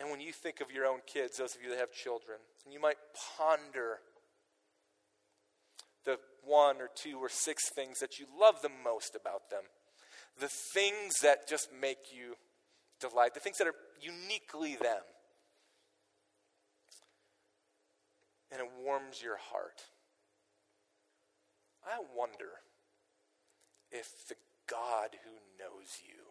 And 0.00 0.10
when 0.10 0.22
you 0.22 0.32
think 0.32 0.62
of 0.62 0.70
your 0.70 0.86
own 0.86 1.00
kids, 1.06 1.36
those 1.36 1.54
of 1.54 1.62
you 1.62 1.68
that 1.68 1.78
have 1.78 1.92
children, 1.92 2.38
and 2.64 2.72
you 2.72 2.80
might 2.80 2.96
ponder 3.36 3.98
the 6.06 6.16
one 6.42 6.76
or 6.76 6.88
two 6.94 7.18
or 7.18 7.28
six 7.28 7.68
things 7.74 7.98
that 7.98 8.18
you 8.18 8.24
love 8.40 8.62
the 8.62 8.70
most 8.82 9.14
about 9.14 9.50
them, 9.50 9.64
the 10.40 10.48
things 10.48 11.20
that 11.22 11.48
just 11.48 11.68
make 11.72 12.12
you 12.12 12.36
delight, 13.00 13.34
the 13.34 13.40
things 13.40 13.58
that 13.58 13.66
are 13.66 13.74
uniquely 14.00 14.76
them. 14.76 15.02
And 18.50 18.60
it 18.60 18.68
warms 18.84 19.22
your 19.22 19.38
heart. 19.38 19.82
I 21.84 21.98
wonder 22.16 22.60
if 23.90 24.06
the 24.28 24.36
God 24.68 25.16
who 25.24 25.32
knows 25.58 26.00
you 26.06 26.22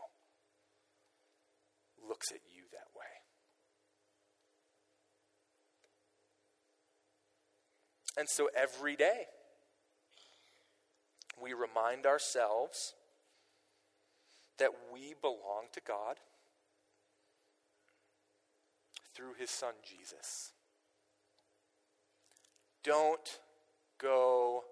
looks 2.08 2.32
at 2.32 2.40
you 2.56 2.64
that 2.72 2.88
way. 2.96 3.06
And 8.18 8.28
so 8.30 8.50
every 8.56 8.96
day, 8.96 9.26
we 11.42 11.54
remind 11.54 12.06
ourselves 12.06 12.94
that 14.62 14.70
we 14.94 15.16
belong 15.20 15.66
to 15.74 15.82
God 15.86 16.18
through 19.16 19.34
his 19.40 19.50
son 19.50 19.74
Jesus. 19.84 20.54
Don't 22.84 23.40
go 24.00 24.64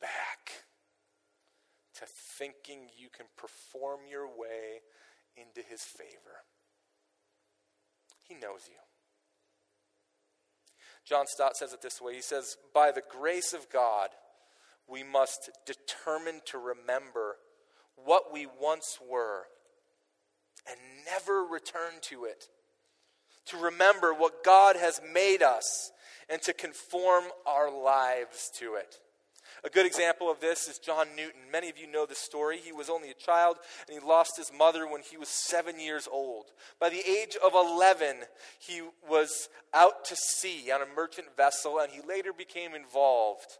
back 0.00 0.64
to 1.94 2.06
thinking 2.06 2.88
you 2.98 3.08
can 3.08 3.26
perform 3.36 4.00
your 4.10 4.26
way 4.26 4.82
into 5.36 5.60
his 5.68 5.82
favor. 5.82 6.42
He 8.22 8.34
knows 8.34 8.68
you. 8.68 8.78
John 11.04 11.26
Stott 11.28 11.56
says 11.56 11.72
it 11.72 11.82
this 11.82 12.00
way 12.00 12.16
He 12.16 12.20
says, 12.20 12.56
By 12.74 12.90
the 12.90 13.02
grace 13.08 13.52
of 13.52 13.70
God, 13.70 14.08
we 14.88 15.04
must 15.04 15.50
determine 15.64 16.40
to 16.46 16.58
remember 16.58 17.36
what 18.04 18.32
we 18.32 18.46
once 18.60 18.98
were 19.08 19.44
and 20.68 20.78
never 21.06 21.44
return 21.44 21.94
to 22.02 22.24
it. 22.24 22.44
To 23.46 23.56
remember 23.56 24.12
what 24.12 24.44
God 24.44 24.76
has 24.76 25.00
made 25.12 25.42
us 25.42 25.90
and 26.28 26.42
to 26.42 26.52
conform 26.52 27.24
our 27.46 27.70
lives 27.70 28.50
to 28.58 28.74
it. 28.74 29.00
A 29.64 29.70
good 29.70 29.86
example 29.86 30.30
of 30.30 30.40
this 30.40 30.68
is 30.68 30.78
John 30.78 31.06
Newton. 31.16 31.40
Many 31.50 31.68
of 31.68 31.78
you 31.78 31.90
know 31.90 32.06
the 32.06 32.14
story. 32.14 32.58
He 32.58 32.70
was 32.70 32.88
only 32.88 33.10
a 33.10 33.14
child 33.14 33.56
and 33.88 33.98
he 33.98 34.06
lost 34.06 34.36
his 34.36 34.52
mother 34.56 34.86
when 34.86 35.02
he 35.02 35.16
was 35.16 35.28
seven 35.28 35.80
years 35.80 36.08
old. 36.10 36.46
By 36.78 36.90
the 36.90 37.02
age 37.08 37.36
of 37.44 37.54
11, 37.54 38.16
he 38.60 38.82
was 39.08 39.48
out 39.74 40.04
to 40.06 40.16
sea 40.16 40.70
on 40.70 40.82
a 40.82 40.94
merchant 40.94 41.36
vessel 41.36 41.80
and 41.80 41.90
he 41.90 42.06
later 42.06 42.32
became 42.32 42.74
involved 42.74 43.58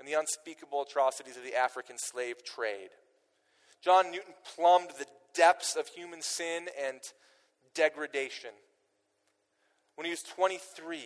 in 0.00 0.06
the 0.06 0.14
unspeakable 0.14 0.82
atrocities 0.82 1.36
of 1.36 1.44
the 1.44 1.54
African 1.54 1.96
slave 1.98 2.44
trade. 2.44 2.90
John 3.86 4.10
Newton 4.10 4.34
plumbed 4.56 4.90
the 4.98 5.06
depths 5.32 5.76
of 5.76 5.86
human 5.86 6.20
sin 6.20 6.66
and 6.84 6.98
degradation. 7.72 8.50
When 9.94 10.06
he 10.06 10.10
was 10.10 10.24
23, 10.24 10.98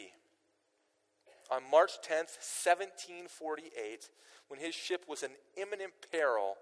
on 1.53 1.61
March 1.71 1.91
10th, 2.03 2.41
1748, 2.65 4.09
when 4.49 4.61
his 4.61 4.75
ship 4.75 5.05
was 5.07 5.23
in 5.23 5.29
imminent 5.59 5.93
peril 6.11 6.55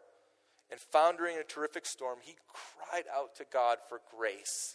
and 0.72 0.81
foundering 0.81 1.37
in 1.37 1.40
a 1.40 1.44
terrific 1.44 1.87
storm, 1.87 2.18
he 2.20 2.35
cried 2.48 3.04
out 3.16 3.37
to 3.37 3.44
God 3.52 3.78
for 3.88 4.00
grace 4.11 4.74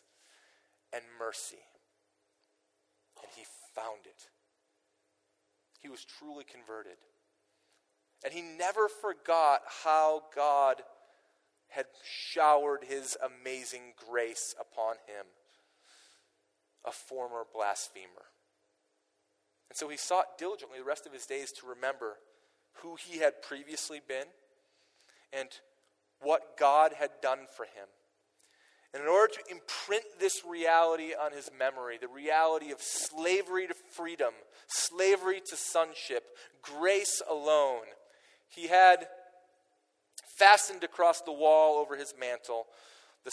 and 0.94 1.04
mercy. 1.20 1.66
And 3.22 3.30
he 3.36 3.44
found 3.76 4.06
it. 4.06 4.30
He 5.82 5.90
was 5.90 6.06
truly 6.06 6.46
converted. 6.46 6.96
And 8.24 8.34
he 8.34 8.42
never 8.42 8.88
forgot 8.88 9.64
how 9.84 10.22
God 10.34 10.84
had 11.76 11.86
showered 12.04 12.86
his 12.88 13.18
amazing 13.24 13.94
grace 14.10 14.54
upon 14.60 14.96
him, 15.08 15.26
a 16.86 16.92
former 16.92 17.44
blasphemer. 17.54 18.30
And 19.70 19.78
so 19.78 19.90
he 19.90 19.98
sought 19.98 20.38
diligently 20.38 20.78
the 20.78 20.86
rest 20.86 21.08
of 21.08 21.14
his 21.14 21.26
days 21.26 21.52
to 21.54 21.68
remember 21.68 22.18
who 22.78 22.96
he 22.96 23.20
had 23.20 23.42
previously 23.42 24.02
been 24.08 24.28
and 25.32 25.50
what 26.22 26.58
God 26.58 26.94
had 26.94 27.10
done 27.22 27.48
for 27.56 27.64
him. 27.66 27.88
And 28.94 29.02
in 29.02 29.10
order 29.10 29.34
to 29.34 29.52
imprint 29.52 30.04
this 30.20 30.44
reality 30.48 31.14
on 31.20 31.32
his 31.32 31.50
memory, 31.58 31.98
the 31.98 32.08
reality 32.08 32.72
of 32.72 32.80
slavery 32.80 33.66
to 33.66 33.74
freedom, 33.74 34.34
slavery 34.68 35.42
to 35.48 35.56
sonship, 35.56 36.24
grace 36.62 37.20
alone, 37.28 37.86
he 38.48 38.68
had 38.68 39.08
fastened 40.38 40.84
across 40.84 41.22
the 41.22 41.32
wall 41.32 41.80
over 41.80 41.96
his 41.96 42.14
mantle 42.20 42.68
the, 43.24 43.32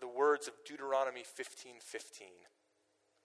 the 0.00 0.08
words 0.08 0.48
of 0.48 0.54
Deuteronomy 0.66 1.20
15:15. 1.20 1.82
15, 1.82 2.28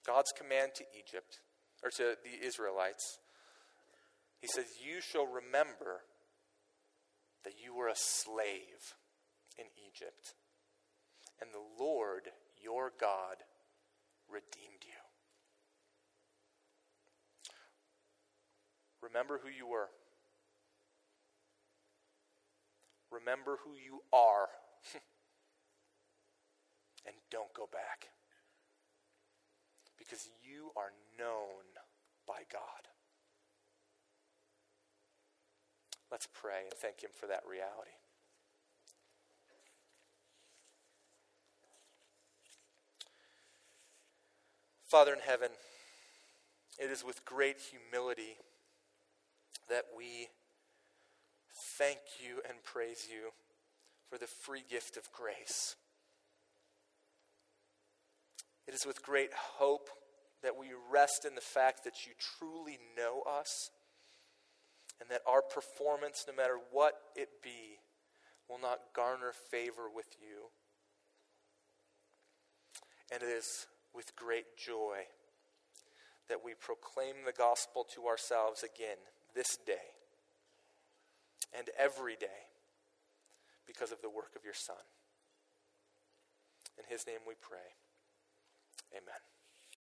God's 0.06 0.32
command 0.32 0.72
to 0.76 0.84
Egypt 0.98 1.40
or 1.84 1.90
to 1.92 2.16
the 2.24 2.46
Israelites. 2.46 3.20
He 4.40 4.48
says, 4.48 4.66
You 4.84 5.02
shall 5.02 5.28
remember 5.28 6.02
that 7.44 7.54
you 7.64 7.76
were 7.76 7.88
a 7.88 7.96
slave 7.96 8.96
in 9.58 9.66
Egypt, 9.88 10.36
and 11.40 11.52
the 11.52 11.84
Lord 11.84 12.30
your 12.62 12.92
God 13.00 13.38
redeemed 14.30 14.84
you. 14.84 15.02
Remember 19.02 19.40
who 19.44 19.50
you 19.50 19.68
were. 19.68 19.90
Remember 23.12 23.60
who 23.63 23.71
you 23.71 24.02
are. 24.13 24.47
and 27.06 27.15
don't 27.30 27.54
go 27.54 27.67
back. 27.71 28.10
Because 29.97 30.30
you 30.43 30.71
are 30.76 30.91
known 31.19 31.63
by 32.28 32.43
God. 32.52 32.88
Let's 36.12 36.28
pray 36.34 36.63
and 36.63 36.74
thank 36.74 37.04
Him 37.04 37.12
for 37.13 37.28
that 37.28 37.43
reality. 37.50 37.91
Father 44.86 45.13
in 45.13 45.19
heaven, 45.19 45.52
it 46.78 46.91
is 46.91 47.06
with 47.06 47.24
great 47.24 47.56
humility 47.60 48.36
that 49.69 49.86
we 49.95 50.28
thank 51.78 52.00
you 52.20 52.42
and 52.48 52.64
praise 52.64 53.08
you 53.10 53.32
for 54.10 54.18
the 54.18 54.28
free 54.28 54.64
gift 54.70 54.98
of 54.98 55.12
grace. 55.12 55.76
It 58.68 58.74
is 58.74 58.86
with 58.86 59.02
great 59.02 59.32
hope 59.34 59.90
that 60.44 60.58
we 60.58 60.68
rest 60.92 61.26
in 61.26 61.36
the 61.36 61.42
fact 61.42 61.84
that 61.84 62.06
you 62.06 62.14
truly 62.40 62.80
know 62.98 63.24
us 63.30 63.70
and 65.00 65.10
that 65.10 65.22
our 65.28 65.42
performance, 65.42 66.26
no 66.28 66.36
matter 66.36 66.58
what 66.72 66.94
it 67.16 67.30
be, 67.44 67.80
will 68.50 68.60
not 68.60 68.80
garner 68.96 69.34
favor 69.50 69.90
with 69.94 70.08
you. 70.22 70.50
And 73.14 73.24
it 73.24 73.30
is 73.30 73.68
with 73.94 74.16
great 74.16 74.58
joy 74.58 75.06
that 76.30 76.44
we 76.44 76.54
proclaim 76.54 77.16
the 77.26 77.34
gospel 77.34 77.86
to 77.96 78.08
ourselves 78.08 78.64
again 78.64 78.98
this 79.36 79.58
day 79.66 80.01
and 81.58 81.70
every 81.78 82.16
day 82.16 82.50
because 83.68 83.92
of 83.92 84.02
the 84.02 84.10
work 84.10 84.36
of 84.36 84.44
your 84.44 84.54
Son. 84.54 84.84
In 86.78 86.86
his 86.90 87.06
name 87.06 87.20
we 87.28 87.36
pray. 87.39 87.76
Amen. 88.91 89.31